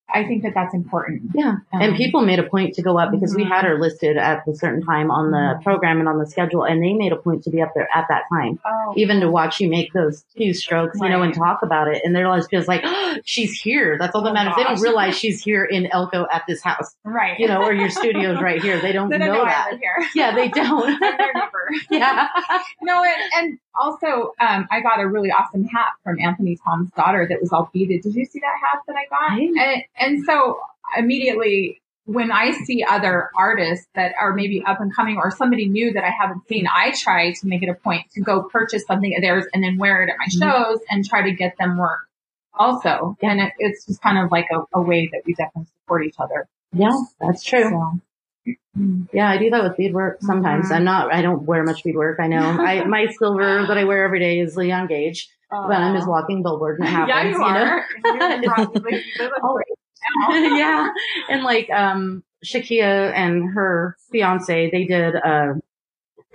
[0.07, 1.31] I think that that's important.
[1.33, 1.55] Yeah.
[1.73, 3.43] Um, and people made a point to go up because mm-hmm.
[3.43, 5.63] we had her listed at a certain time on the mm-hmm.
[5.63, 8.05] program and on the schedule and they made a point to be up there at
[8.09, 8.59] that time.
[8.65, 8.93] Oh.
[8.95, 11.07] Even to watch you make those few strokes, right.
[11.09, 12.01] you know, and talk about it.
[12.05, 13.97] And they're just like, oh, she's here.
[13.99, 14.53] That's all that oh, matters.
[14.55, 14.57] Gosh.
[14.57, 16.95] They don't realize she's here in Elko at this house.
[17.03, 17.39] Right.
[17.39, 18.79] You know, or your studio's right here.
[18.79, 19.77] They don't, know that.
[20.13, 21.01] Yeah, they don't.
[21.89, 22.27] yeah.
[22.81, 27.25] No, and, and also, um, I got a really awesome hat from Anthony Tom's daughter
[27.29, 28.01] that was all beaded.
[28.01, 29.39] Did you see that hat that I got?
[29.39, 30.59] And, and so
[30.97, 35.91] immediately when I see other artists that are maybe up and coming or somebody new
[35.93, 39.15] that I haven't seen, I try to make it a point to go purchase something
[39.15, 40.39] of theirs and then wear it at my mm-hmm.
[40.39, 42.01] shows and try to get them work
[42.53, 43.17] also.
[43.21, 46.15] And it, it's just kind of like a, a, way that we definitely support each
[46.19, 46.47] other.
[46.73, 47.69] Yeah, that's true.
[47.69, 47.99] So.
[49.13, 50.65] Yeah, I do that with beadwork sometimes.
[50.65, 50.73] Mm-hmm.
[50.73, 52.19] I'm not, I don't wear much beadwork.
[52.19, 52.39] I know.
[52.39, 56.05] I, my silver that I wear every day is Leon Gage, uh, but I'm his
[56.05, 57.85] walking billboard and it happens, yeah, you, you are.
[60.29, 60.57] know?
[60.57, 60.89] yeah.
[61.29, 65.55] And like, um, Shakia and her fiance, they did a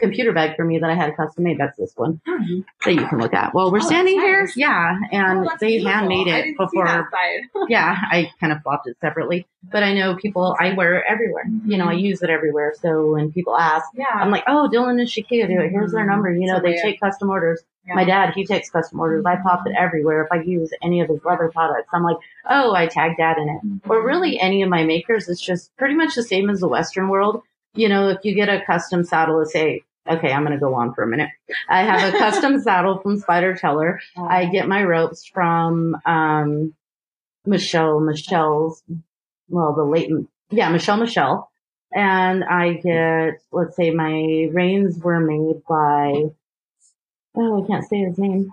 [0.00, 1.58] computer bag for me that I had custom made.
[1.58, 2.60] That's this one mm-hmm.
[2.84, 3.54] that you can look at.
[3.54, 4.48] Well, we're oh, standing here.
[4.56, 4.98] Yeah.
[5.12, 7.08] And oh, they handmade it before.
[7.68, 7.96] yeah.
[8.10, 11.44] I kind of flopped it separately, but I know people, I wear it everywhere.
[11.48, 11.70] Mm-hmm.
[11.70, 12.04] You know, I mm-hmm.
[12.06, 12.74] use it everywhere.
[12.80, 14.06] So when people ask, yeah.
[14.14, 15.70] I'm like, oh, Dylan and do it.
[15.70, 16.10] Here's their mm-hmm.
[16.10, 16.34] number.
[16.34, 17.62] You know, so they take custom orders.
[17.86, 17.94] Yeah.
[17.94, 19.24] My dad, he takes custom orders.
[19.26, 20.22] I pop it everywhere.
[20.22, 23.48] If I use any of his leather products, I'm like, oh, I tag dad in
[23.48, 23.66] it.
[23.66, 23.90] Mm-hmm.
[23.90, 27.08] Or really any of my makers, it's just pretty much the same as the Western
[27.08, 27.42] world.
[27.74, 30.74] You know, if you get a custom saddle, let's say Okay, I'm going to go
[30.74, 31.30] on for a minute.
[31.68, 34.00] I have a custom saddle from Spider Teller.
[34.16, 36.74] I get my ropes from um,
[37.46, 38.82] Michelle Michelle's,
[39.48, 40.10] well, the late,
[40.50, 41.50] yeah, Michelle Michelle.
[41.92, 46.30] And I get, let's say my reins were made by,
[47.36, 48.50] oh, I can't say his name.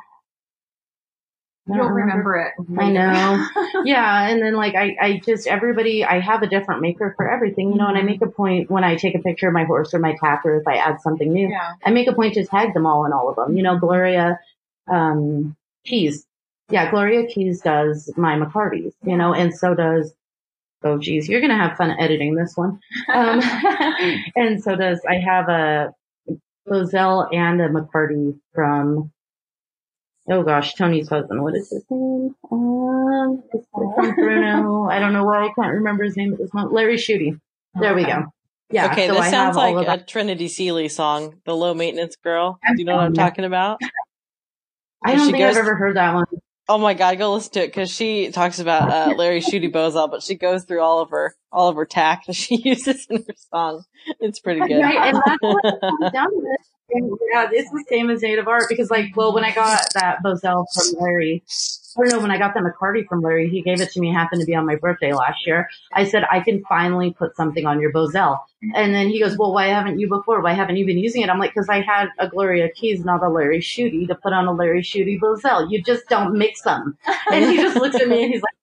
[1.67, 2.35] You'll remember.
[2.37, 2.53] it.
[2.79, 3.47] I know.
[3.85, 4.29] yeah.
[4.29, 7.77] And then like I, I just, everybody, I have a different maker for everything, you
[7.77, 9.99] know, and I make a point when I take a picture of my horse or
[9.99, 11.73] my tack or if I add something new, yeah.
[11.83, 13.57] I make a point to tag them all in all of them.
[13.57, 14.39] You know, Gloria,
[14.87, 16.25] um, Keys.
[16.69, 20.13] Yeah, Gloria Keys does my McCarty's, you know, and so does,
[20.83, 22.79] oh geez, you're going to have fun editing this one.
[23.13, 23.41] Um,
[24.35, 25.93] and so does, I have a
[26.67, 29.11] Bosal and a McCarty from
[30.29, 31.43] oh gosh, Tony's husband.
[31.43, 32.35] What is his name?
[32.51, 34.87] Um, it's from Bruno.
[34.89, 36.73] I don't know why I can't remember his name at this moment.
[36.73, 37.39] Larry Shooty.
[37.79, 38.25] There we go.
[38.69, 38.91] Yeah.
[38.91, 42.75] Okay, so this I sounds like a Trinity Seely song, "The Low Maintenance Girl." Do
[42.77, 43.79] you know what I'm talking about?
[45.03, 46.25] I don't think goes, I've ever heard that one.
[46.69, 50.11] Oh my god, go listen to it because she talks about uh, Larry Shooty Bosal,
[50.11, 53.23] but she goes through all of her all of her tack that she uses in
[53.25, 53.83] her song.
[54.19, 54.81] It's pretty good.
[54.81, 55.63] Right, and that's what
[56.13, 59.81] done with yeah, it's the same as native art because like, well, when I got
[59.93, 61.43] that Bosal from Larry,
[61.97, 64.41] or no, when I got that McCarty from Larry, he gave it to me, happened
[64.41, 65.67] to be on my birthday last year.
[65.91, 68.39] I said, I can finally put something on your Bosal.
[68.75, 70.41] And then he goes, well, why haven't you before?
[70.41, 71.29] Why haven't you been using it?
[71.29, 74.45] I'm like, cause I had a Gloria Keys, not a Larry Shooty to put on
[74.45, 75.69] a Larry Shooty Bozell.
[75.69, 76.97] You just don't mix them.
[77.31, 78.53] And he just looks at me and he's like,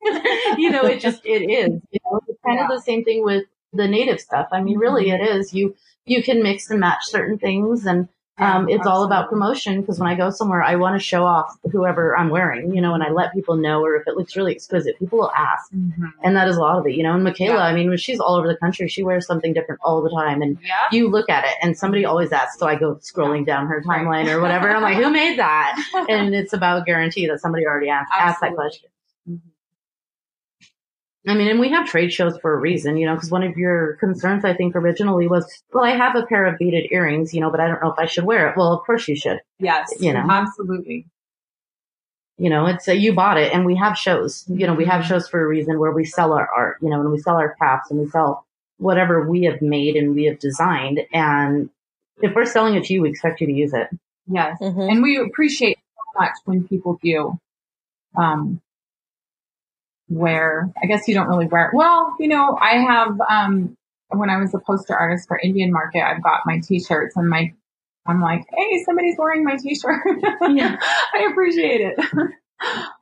[0.58, 2.64] you know, it just, it is, you know, it's kind yeah.
[2.64, 4.48] of the same thing with the native stuff.
[4.52, 5.52] I mean, really it is.
[5.52, 5.74] You,
[6.10, 10.08] you can mix and match certain things and um, it's all about promotion because when
[10.08, 13.10] I go somewhere, I want to show off whoever I'm wearing, you know, and I
[13.10, 15.72] let people know, or if it looks really exquisite, people will ask.
[15.72, 16.06] Mm-hmm.
[16.22, 17.64] And that is a lot of it, you know, and Michaela, yeah.
[17.64, 20.40] I mean, when she's all over the country, she wears something different all the time.
[20.40, 20.86] And yeah.
[20.92, 22.58] you look at it and somebody always asks.
[22.58, 24.70] So I go scrolling down her timeline or whatever.
[24.70, 25.76] I'm like, who made that?
[26.08, 28.88] and it's about guarantee that somebody already asked, asked that question.
[31.28, 33.56] I mean, and we have trade shows for a reason, you know, because one of
[33.56, 37.40] your concerns, I think, originally was, well, I have a pair of beaded earrings, you
[37.40, 38.56] know, but I don't know if I should wear it.
[38.56, 39.40] Well, of course you should.
[39.58, 39.92] Yes.
[40.00, 41.06] You know, absolutely.
[42.38, 45.02] You know, it's a, you bought it and we have shows, you know, we have
[45.02, 45.08] mm-hmm.
[45.08, 47.54] shows for a reason where we sell our art, you know, and we sell our
[47.56, 48.46] crafts and we sell
[48.78, 51.00] whatever we have made and we have designed.
[51.12, 51.68] And
[52.22, 53.88] if we're selling it to you, we expect you to use it.
[54.30, 54.58] Yes.
[54.60, 54.80] Mm-hmm.
[54.80, 57.38] And we appreciate so much when people do.
[58.16, 58.60] Um,
[60.08, 63.76] wear, I guess you don't really wear, well, you know, I have, um,
[64.08, 67.52] when I was a poster artist for Indian Market, I've got my t-shirts and my,
[68.06, 70.00] I'm like, hey, somebody's wearing my t-shirt.
[70.54, 70.76] yeah.
[71.14, 71.98] I appreciate it.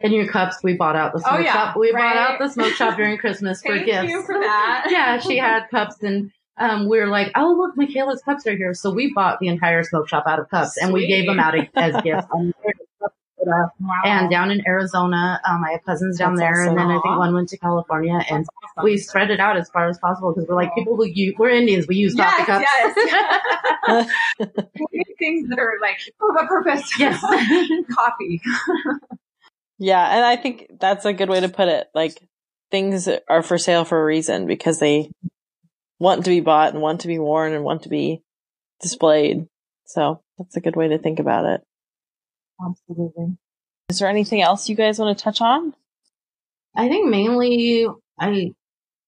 [0.03, 1.77] And your cups, we bought out the oh, smoke oh, yeah, shop.
[1.77, 2.15] We right.
[2.15, 3.91] bought out the smoke shop during Christmas for gifts.
[3.91, 4.87] Thank you for that.
[4.91, 8.75] yeah, she had cups and um, we were like, oh look, Michaela's cups are here.
[8.75, 10.85] So we bought the entire smoke shop out of cups Sweet.
[10.85, 12.27] and we gave them out as gifts
[13.37, 14.03] Florida Wow.
[14.05, 15.41] and down in Arizona.
[15.49, 18.19] Um, I have cousins down That's there, and then I think one went to California,
[18.31, 18.85] and awesome.
[18.85, 21.51] we spread it out as far as possible because we're like people who use, we're
[21.51, 22.65] Indians, we use coffee cups.
[22.67, 24.09] yes,
[24.93, 26.99] We things that are like serve a purpose.
[26.99, 27.21] Yes.
[27.95, 28.41] Coffee.
[29.79, 31.89] Yeah, and I think that's a good way to put it.
[31.95, 32.19] Like
[32.71, 35.11] things are for sale for a reason because they
[35.99, 38.23] want to be bought and want to be worn and want to be
[38.81, 39.47] displayed.
[39.87, 41.61] So that's a good way to think about it.
[42.65, 43.37] Absolutely.
[43.89, 45.75] Is there anything else you guys want to touch on?
[46.75, 47.87] I think mainly
[48.19, 48.53] I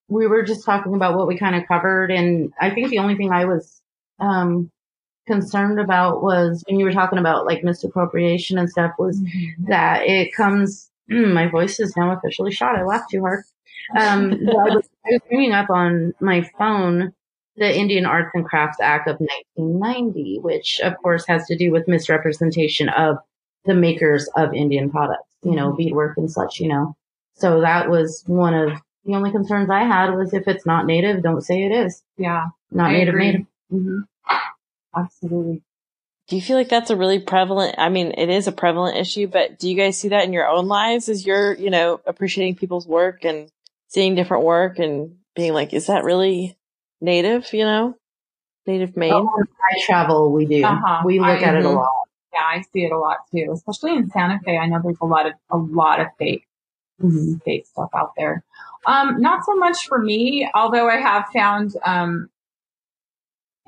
[0.08, 3.16] we were just talking about what we kind of covered and I think the only
[3.16, 3.80] thing I was
[4.20, 4.70] um
[5.26, 9.20] concerned about was when you were talking about like misappropriation and stuff was
[9.66, 12.76] that it comes my voice is now officially shot.
[12.76, 13.44] I laughed too hard.
[13.98, 17.12] Um I was, I was bringing up on my phone
[17.56, 21.88] the Indian Arts and Crafts Act of 1990, which of course has to do with
[21.88, 23.18] misrepresentation of
[23.68, 26.96] the makers of Indian products, you know, beadwork and such, you know.
[27.35, 28.72] So that was one of
[29.04, 32.02] the only concerns I had was if it's not native, don't say it is.
[32.16, 33.26] Yeah, Not I native, agree.
[33.26, 33.46] native.
[33.70, 33.98] hmm
[34.96, 35.62] absolutely.
[36.28, 39.26] Do you feel like that's a really prevalent, I mean, it is a prevalent issue,
[39.28, 42.57] but do you guys see that in your own lives as you're, you know, appreciating
[42.57, 43.48] people's work and
[43.88, 46.57] seeing different work and being like, is that really
[47.00, 47.94] native, you know,
[48.66, 49.12] native made?
[49.12, 49.31] Oh,
[49.72, 50.64] I travel, we do.
[50.64, 51.02] Uh-huh.
[51.04, 51.97] We look I- at it a lot.
[52.33, 54.59] Yeah, I see it a lot too, especially in Santa Fe.
[54.59, 56.47] I know there's a lot of a lot of fake
[57.03, 57.43] Mhm.
[57.45, 58.43] fake stuff out there.
[58.87, 62.29] Um, not so much for me, although I have found um,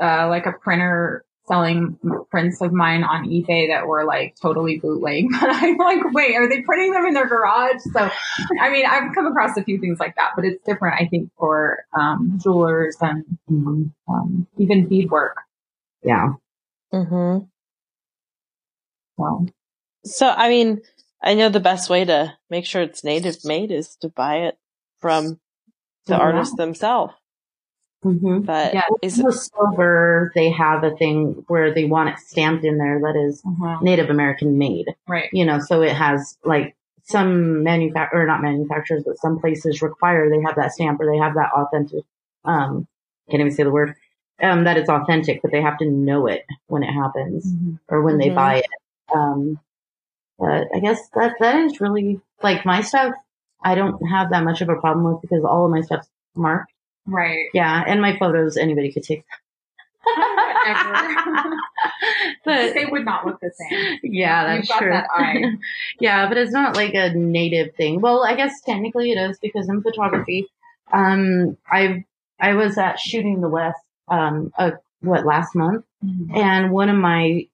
[0.02, 1.98] uh, like a printer selling
[2.30, 5.26] prints of mine on eBay that were like totally bootleg.
[5.40, 7.80] But I'm like, wait, are they printing them in their garage?
[7.92, 8.08] So,
[8.60, 11.30] I mean, I've come across a few things like that, but it's different, I think,
[11.38, 13.90] for um, jewelers and Mhm.
[14.08, 15.36] um, even beadwork.
[16.02, 16.34] Yeah.
[16.92, 17.44] Mm-hmm.
[19.20, 19.46] So,
[20.04, 20.80] So, I mean,
[21.22, 24.58] I know the best way to make sure it's native made is to buy it
[25.00, 25.38] from
[26.06, 26.18] the Yeah.
[26.18, 27.14] artist themselves.
[28.02, 28.82] hmm But Yeah.
[29.02, 33.16] is The silver, they have a thing where they want it stamped in there that
[33.16, 33.78] is uh-huh.
[33.82, 34.86] Native American made.
[35.06, 35.28] right.
[35.32, 40.30] you know, so it has like some manufacturer, or not manufacturers, but some places require
[40.30, 42.04] they have that stamp or they have that authentic,
[42.44, 42.86] um,
[43.30, 43.94] can't even say the word,
[44.42, 47.52] um, that it's authentic, but they have to know it when it happens
[47.88, 48.34] or when they Mhm.
[48.36, 48.66] buy it.
[49.14, 49.58] Um,
[50.38, 53.14] but I guess that, that is really like my stuff.
[53.62, 56.72] I don't have that much of a problem with because all of my stuff's marked.
[57.06, 57.48] Right.
[57.52, 57.84] Yeah.
[57.86, 59.24] And my photos, anybody could take.
[62.44, 63.98] But they would not look the same.
[64.02, 64.90] yeah, that's You've true.
[64.90, 65.58] that
[66.00, 68.00] yeah, but it's not like a native thing.
[68.00, 70.46] Well, I guess technically it is because in photography,
[70.92, 72.04] um, I
[72.40, 75.84] I was at Shooting the West, um, uh, what last month,
[76.34, 77.46] and one of my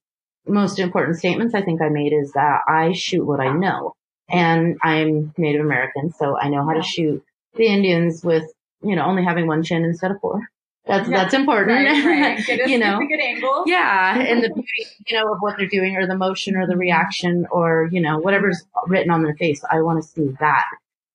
[0.46, 3.94] most important statements I think I made is that I shoot what I know,
[4.28, 7.22] and I'm Native American, so I know how to shoot
[7.54, 8.44] the Indians with
[8.82, 10.40] you know only having one chin instead of four.
[10.86, 11.16] That's Yeah.
[11.16, 11.76] that's important.
[11.76, 12.04] Right,
[12.48, 12.68] right.
[12.68, 13.64] You know, good angles.
[13.66, 16.76] yeah, and the beauty, you know, of what they're doing, or the motion, or the
[16.76, 19.64] reaction, or you know, whatever's written on their face.
[19.70, 20.64] I want to see that,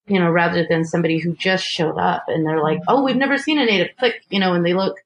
[0.08, 3.38] you know, rather than somebody who just showed up and they're like, "Oh, we've never
[3.38, 4.98] seen a native." Click, you know, and they look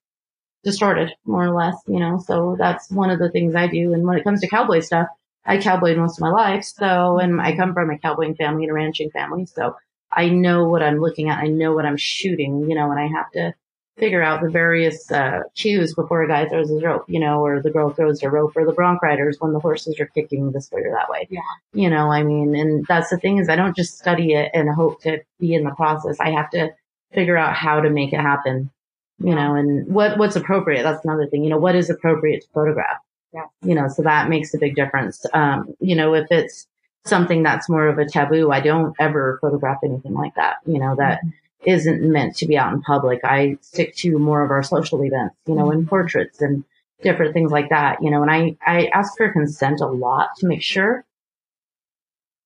[0.66, 2.20] distorted, more or less, you know.
[2.26, 3.94] So that's one of the things I do.
[3.94, 5.08] And when it comes to cowboy stuff,
[5.46, 8.72] I cowboyed most of my life, so and I come from a cowboying family and
[8.72, 9.76] a ranching family, so
[10.12, 11.38] I know what I'm looking at.
[11.38, 13.54] I know what I'm shooting, you know, and I have to
[13.98, 17.62] figure out the various uh, cues before a guy throws his rope, you know, or
[17.62, 20.70] the girl throws her rope, or the bronc riders when the horses are kicking this
[20.72, 21.28] way or that way.
[21.30, 21.42] Yeah.
[21.74, 24.70] You know, I mean, and that's the thing is I don't just study it and
[24.70, 26.20] hope to be in the process.
[26.20, 26.74] I have to
[27.14, 28.72] figure out how to make it happen,
[29.20, 30.84] you know, and what what's appropriate.
[30.84, 31.44] That's another thing.
[31.44, 32.98] You know, what is appropriate to photograph?
[33.34, 33.46] Yeah.
[33.62, 35.26] You know, so that makes a big difference.
[35.34, 36.68] Um, you know, if it's
[37.06, 40.58] something that's more of a taboo, I don't ever photograph anything like that.
[40.66, 41.22] You know, that
[41.66, 43.22] isn't meant to be out in public.
[43.24, 46.64] I stick to more of our social events, you know, and portraits and
[47.02, 50.48] different things like that, you know, and I, I ask for consent a lot to
[50.48, 51.06] make sure.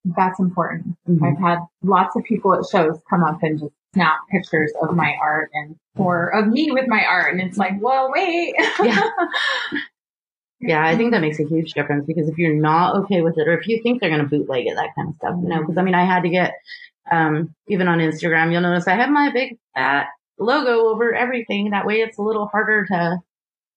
[0.06, 0.98] That's important.
[1.08, 1.24] Mhm.
[1.24, 5.16] I've had lots of people at shows come up and just snap pictures of my
[5.22, 8.56] art and or of me with my art, and it's like, well, wait.
[8.84, 9.10] Yeah.
[10.62, 13.48] Yeah, I think that makes a huge difference because if you're not okay with it
[13.48, 15.62] or if you think they're going to bootleg it, that kind of stuff, you know,
[15.62, 16.54] because I mean, I had to get,
[17.10, 21.70] um, even on Instagram, you'll notice I have my big fat logo over everything.
[21.70, 23.20] That way it's a little harder to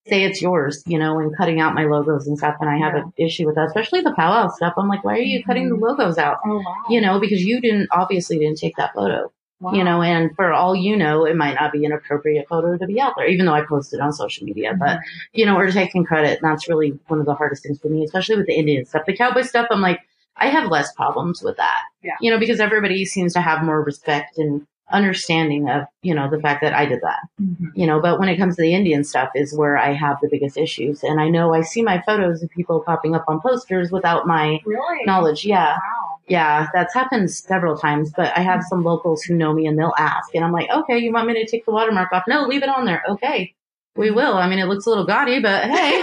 [0.09, 2.57] say it's yours, you know, and cutting out my logos and stuff.
[2.61, 4.75] And I have an issue with that, especially the powwow stuff.
[4.77, 6.39] I'm like, why are you cutting the logos out?
[6.45, 6.75] oh wow.
[6.91, 9.31] You know, because you didn't, obviously didn't take that photo
[9.63, 9.73] Wow.
[9.75, 12.87] you know, and for all you know, it might not be an appropriate photo to
[12.87, 14.99] be out there, even though I posted on social media, but
[15.33, 16.41] you know, we're taking credit.
[16.43, 19.07] And that's really one of the hardest things for me, especially with the Indian stuff.
[19.07, 20.01] The cowboy stuff, I'm like,
[20.37, 21.81] I have less problems with that.
[22.03, 22.15] Yeah.
[22.21, 26.41] You know, because everybody seems to have more respect and understanding of, you know, the
[26.41, 27.21] fact that I did that.
[27.41, 27.71] Mhm.
[27.75, 30.29] You know, but when it comes to the Indian stuff is where I have the
[30.31, 31.03] biggest issues.
[31.03, 34.61] And I know I see my photos of people popping up on posters without my
[34.67, 35.05] Really?
[35.07, 35.45] knowledge.
[35.47, 35.75] Yeah.
[35.77, 36.12] Wow.
[36.29, 39.95] Yeah, that's happened several times, but I have some locals who know me and they'll
[39.99, 42.25] ask and I'm like, okay, you want me to take the watermark off?
[42.29, 43.03] No, leave it on there.
[43.09, 43.55] Okay.
[43.97, 44.35] We will.
[44.35, 46.03] I mean, it looks a little gaudy, but hey,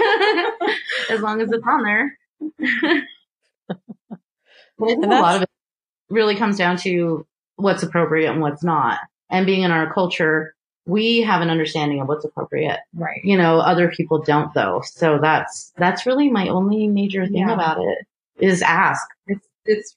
[1.10, 2.18] as long as it's on there.
[3.68, 4.18] but
[4.82, 5.50] I think a lot of it
[6.10, 9.00] really comes down to what's appropriate and what's not.
[9.30, 10.56] And being in our culture,
[10.86, 12.80] we have an understanding of what's appropriate.
[12.94, 13.22] Right.
[13.24, 14.82] You know, other people don't though.
[14.86, 17.54] So that's, that's really my only major thing Yeah.
[17.54, 18.00] about it
[18.40, 19.08] is ask.
[19.28, 19.96] It's it's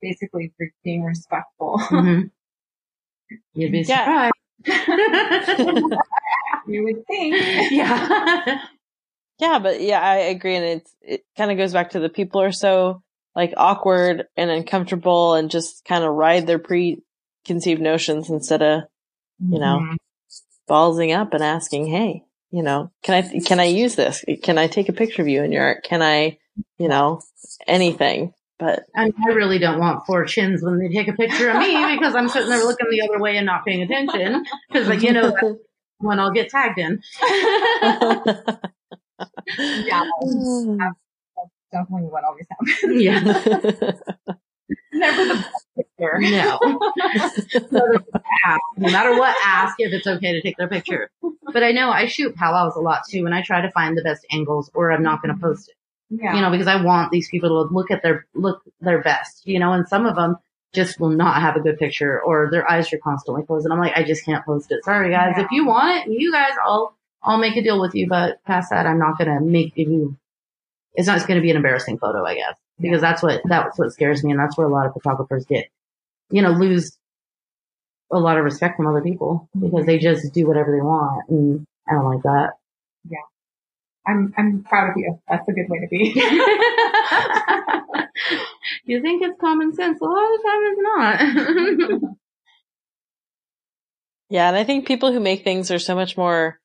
[0.00, 1.78] basically re- being respectful.
[1.78, 2.30] Mhm.
[3.54, 4.30] You'd be Yeah.
[4.64, 4.64] surprised.
[6.66, 7.70] you would think.
[7.70, 8.60] yeah.
[9.38, 10.54] Yeah, but yeah, I agree.
[10.54, 13.02] And it's, it kind of goes back to the people are so
[13.34, 18.82] like awkward and uncomfortable and just kind of ride their preconceived notions instead of,
[19.38, 19.96] you know, Mhm.
[20.68, 24.22] ballsing up and asking, Hey, you know, can I, can I use this?
[24.42, 25.84] Can I take a picture of you in your art?
[25.84, 26.36] Can I,
[26.76, 27.22] you know,
[27.66, 28.34] anything?
[28.60, 31.56] But I, mean, I really don't want four chins when they take a picture of
[31.56, 35.02] me because I'm sitting there looking the other way and not paying attention because like,
[35.02, 35.58] you know that's
[35.98, 37.00] when I'll get tagged in.
[39.58, 43.02] Yeah, that's definitely what always happens.
[43.02, 43.20] yeah.
[44.92, 46.18] Never the best picture.
[46.20, 46.58] No.
[48.78, 51.10] No matter what, ask if it's okay to take their picture.
[51.52, 54.02] But I know I shoot powwows a lot too, and I try to find the
[54.02, 55.74] best angles, or I'm not going to post it.
[56.10, 56.34] Yeah.
[56.34, 59.46] You know, because I want these people to look at their look their best.
[59.46, 60.36] You know, and some of them
[60.72, 63.80] just will not have a good picture, or their eyes are constantly closed, and I'm
[63.80, 64.84] like, I just can't post it.
[64.84, 65.34] Sorry, guys.
[65.36, 65.44] Yeah.
[65.44, 68.08] If you want it, you guys, I'll I'll make a deal with you.
[68.08, 70.16] But past that, I'm not going to make you.
[70.94, 73.92] It's not going to be an embarrassing photo, I guess, because that's what that's what
[73.92, 75.68] scares me, and that's where a lot of photographers get
[76.30, 76.96] you know, lose
[78.12, 79.86] a lot of respect from other people because mm-hmm.
[79.86, 81.28] they just do whatever they want.
[81.28, 82.50] And I don't like that.
[84.06, 85.18] I'm I'm proud of you.
[85.28, 86.12] That's a good way to be.
[88.84, 90.00] you think it's common sense.
[90.00, 92.10] A lot of the time it's not.
[94.30, 94.48] yeah.
[94.48, 96.58] And I think people who make things are so much more,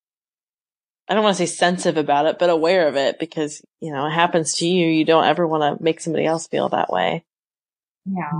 [1.09, 4.07] I don't want to say sensitive about it, but aware of it because, you know,
[4.07, 4.87] it happens to you.
[4.87, 7.25] You don't ever want to make somebody else feel that way.
[8.05, 8.31] yeah.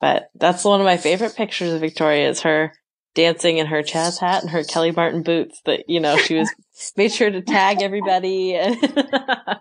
[0.00, 2.72] But that's one of my favorite pictures of Victoria is her
[3.14, 6.50] dancing in her Chaz hat and her Kelly Martin boots that, you know, she was
[6.96, 8.58] made sure to tag everybody.
[8.58, 9.56] I,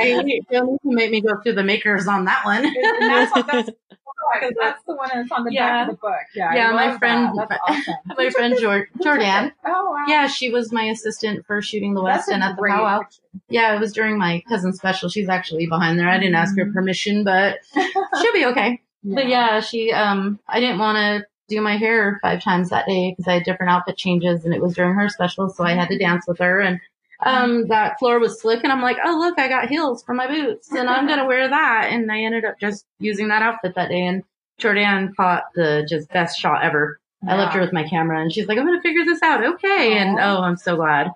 [0.00, 2.64] you'll need to make me go through the makers on that one.
[2.64, 2.74] And
[3.10, 3.70] that's, what, that's,
[4.60, 5.68] that's the one that's on the Yeah.
[5.84, 6.12] back of the book.
[6.34, 6.54] Yeah.
[6.54, 7.48] Yeah, my friend- that.
[7.48, 7.94] That's awesome.
[8.16, 9.52] My friend Jor- Jordan.
[9.66, 10.04] Oh wow.
[10.08, 13.02] Yeah, she was my assistant for shooting the West a End at the great powwow.
[13.48, 15.08] Yeah, it was during my cousin's special.
[15.10, 16.08] She's actually behind there.
[16.08, 18.80] I didn't ask her permission, but she'll be okay.
[19.04, 23.12] But yeah, she, um, I didn't want to do my hair five times that day
[23.12, 25.48] because I had different outfit changes and it was during her special.
[25.48, 26.80] So I had to dance with her and,
[27.20, 30.26] um, that floor was slick and I'm like, oh, look, I got heels for my
[30.26, 31.88] boots and I'm going to wear that.
[31.90, 34.22] And I ended up just using that outfit that day and
[34.58, 37.00] Jordan caught the just best shot ever.
[37.26, 39.44] I left her with my camera and she's like, I'm going to figure this out.
[39.44, 39.96] Okay.
[39.98, 41.10] And oh, I'm so glad.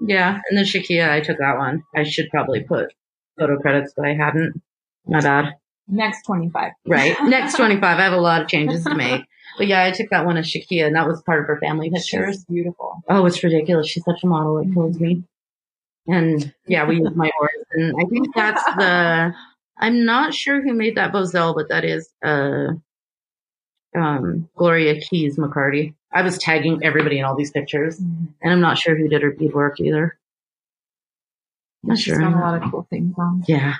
[0.00, 0.40] Yeah.
[0.48, 1.82] And then Shakia, I took that one.
[1.94, 2.92] I should probably put
[3.38, 4.60] photo credits, but I hadn't.
[5.06, 5.54] My bad.
[5.92, 6.72] Next 25.
[6.86, 7.16] Right.
[7.24, 7.82] Next 25.
[7.98, 9.22] I have a lot of changes to make.
[9.58, 11.90] But yeah, I took that one as Shakia and that was part of her family
[11.90, 12.36] pictures.
[12.36, 13.02] She's beautiful.
[13.10, 13.86] Oh, it's ridiculous.
[13.88, 14.58] She's such a model.
[14.58, 15.22] It kills me.
[16.08, 19.34] And yeah, we use my horse and I think that's the,
[19.76, 22.68] I'm not sure who made that Bosal, but that is, uh,
[23.94, 25.94] um, Gloria Keys McCarty.
[26.10, 29.32] I was tagging everybody in all these pictures and I'm not sure who did her
[29.32, 30.18] beadwork either.
[31.82, 32.20] Not She's sure.
[32.20, 33.44] got a lot of cool things on.
[33.46, 33.76] Yeah.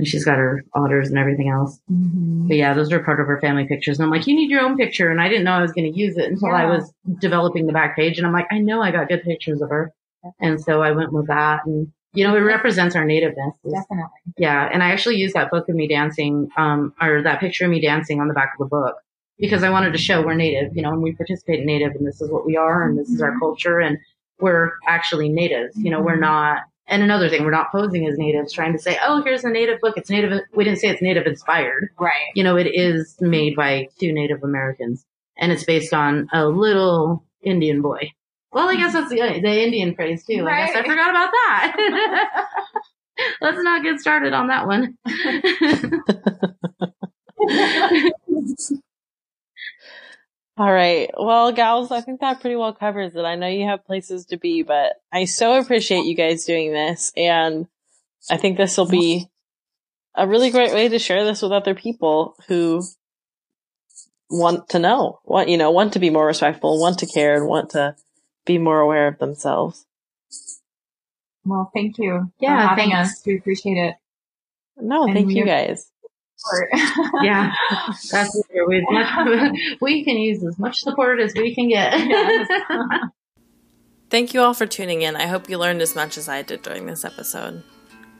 [0.00, 1.78] And she's got her otters and everything else.
[1.92, 2.48] Mm-hmm.
[2.48, 3.98] But yeah, those are part of her family pictures.
[3.98, 5.10] And I'm like, you need your own picture.
[5.10, 6.90] And I didn't know I was going to use it until I was
[7.20, 8.16] developing the back page.
[8.16, 9.92] And I'm like, I know I got good pictures of her.
[10.40, 11.66] And so I went with that.
[11.66, 13.52] And, you know, it represents our nativeness.
[13.62, 14.08] Definitely.
[14.38, 14.70] Yeah.
[14.72, 17.82] And I actually used that book of me dancing, um, or that picture of me
[17.82, 18.96] dancing on the back of the book
[19.38, 22.06] because I wanted to show we're native, you know, and we participate in native and
[22.06, 23.98] this is what we are and this is our culture and
[24.38, 25.76] we're actually natives.
[25.76, 26.58] You know, we're not,
[26.90, 29.80] and another thing, we're not posing as natives trying to say, oh, here's a native
[29.80, 29.96] book.
[29.96, 30.32] It's native.
[30.54, 32.12] We didn't say it's native inspired Right.
[32.34, 35.06] you know, it is made by two Native Americans
[35.38, 38.12] and it's based on a little Indian boy.
[38.52, 40.44] Well, I guess that's the, the Indian phrase too.
[40.46, 42.46] I guess I forgot about that.
[43.40, 44.98] Let's not get started on that one.
[50.60, 51.08] All right.
[51.18, 53.24] Well, gals, I think that pretty well covers it.
[53.24, 57.14] I know you have places to be, but I so appreciate you guys doing this.
[57.16, 57.66] And
[58.30, 59.30] I think this will be
[60.14, 62.82] a really great way to share this with other people who
[64.28, 67.46] want to know, want, you know, want to be more respectful, want to care and
[67.46, 67.96] want to
[68.44, 69.86] be more aware of themselves.
[71.42, 73.12] Well, thank you yeah, for having thanks.
[73.12, 73.22] us.
[73.24, 73.94] We appreciate it.
[74.76, 75.90] No, and thank you guys.
[77.22, 77.52] Yeah,
[78.10, 78.86] that's we
[79.80, 81.94] we can use as much support as we can get.
[84.10, 85.14] Thank you all for tuning in.
[85.14, 87.62] I hope you learned as much as I did during this episode.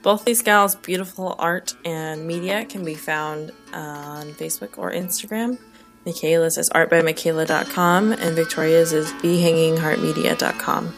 [0.03, 5.59] Both these gals' beautiful art and media can be found on Facebook or Instagram.
[6.07, 10.95] Michaela's is artbymichaela.com and Victoria's is behangingheartmedia.com.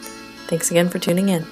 [0.47, 1.45] Thanks again for tuning in.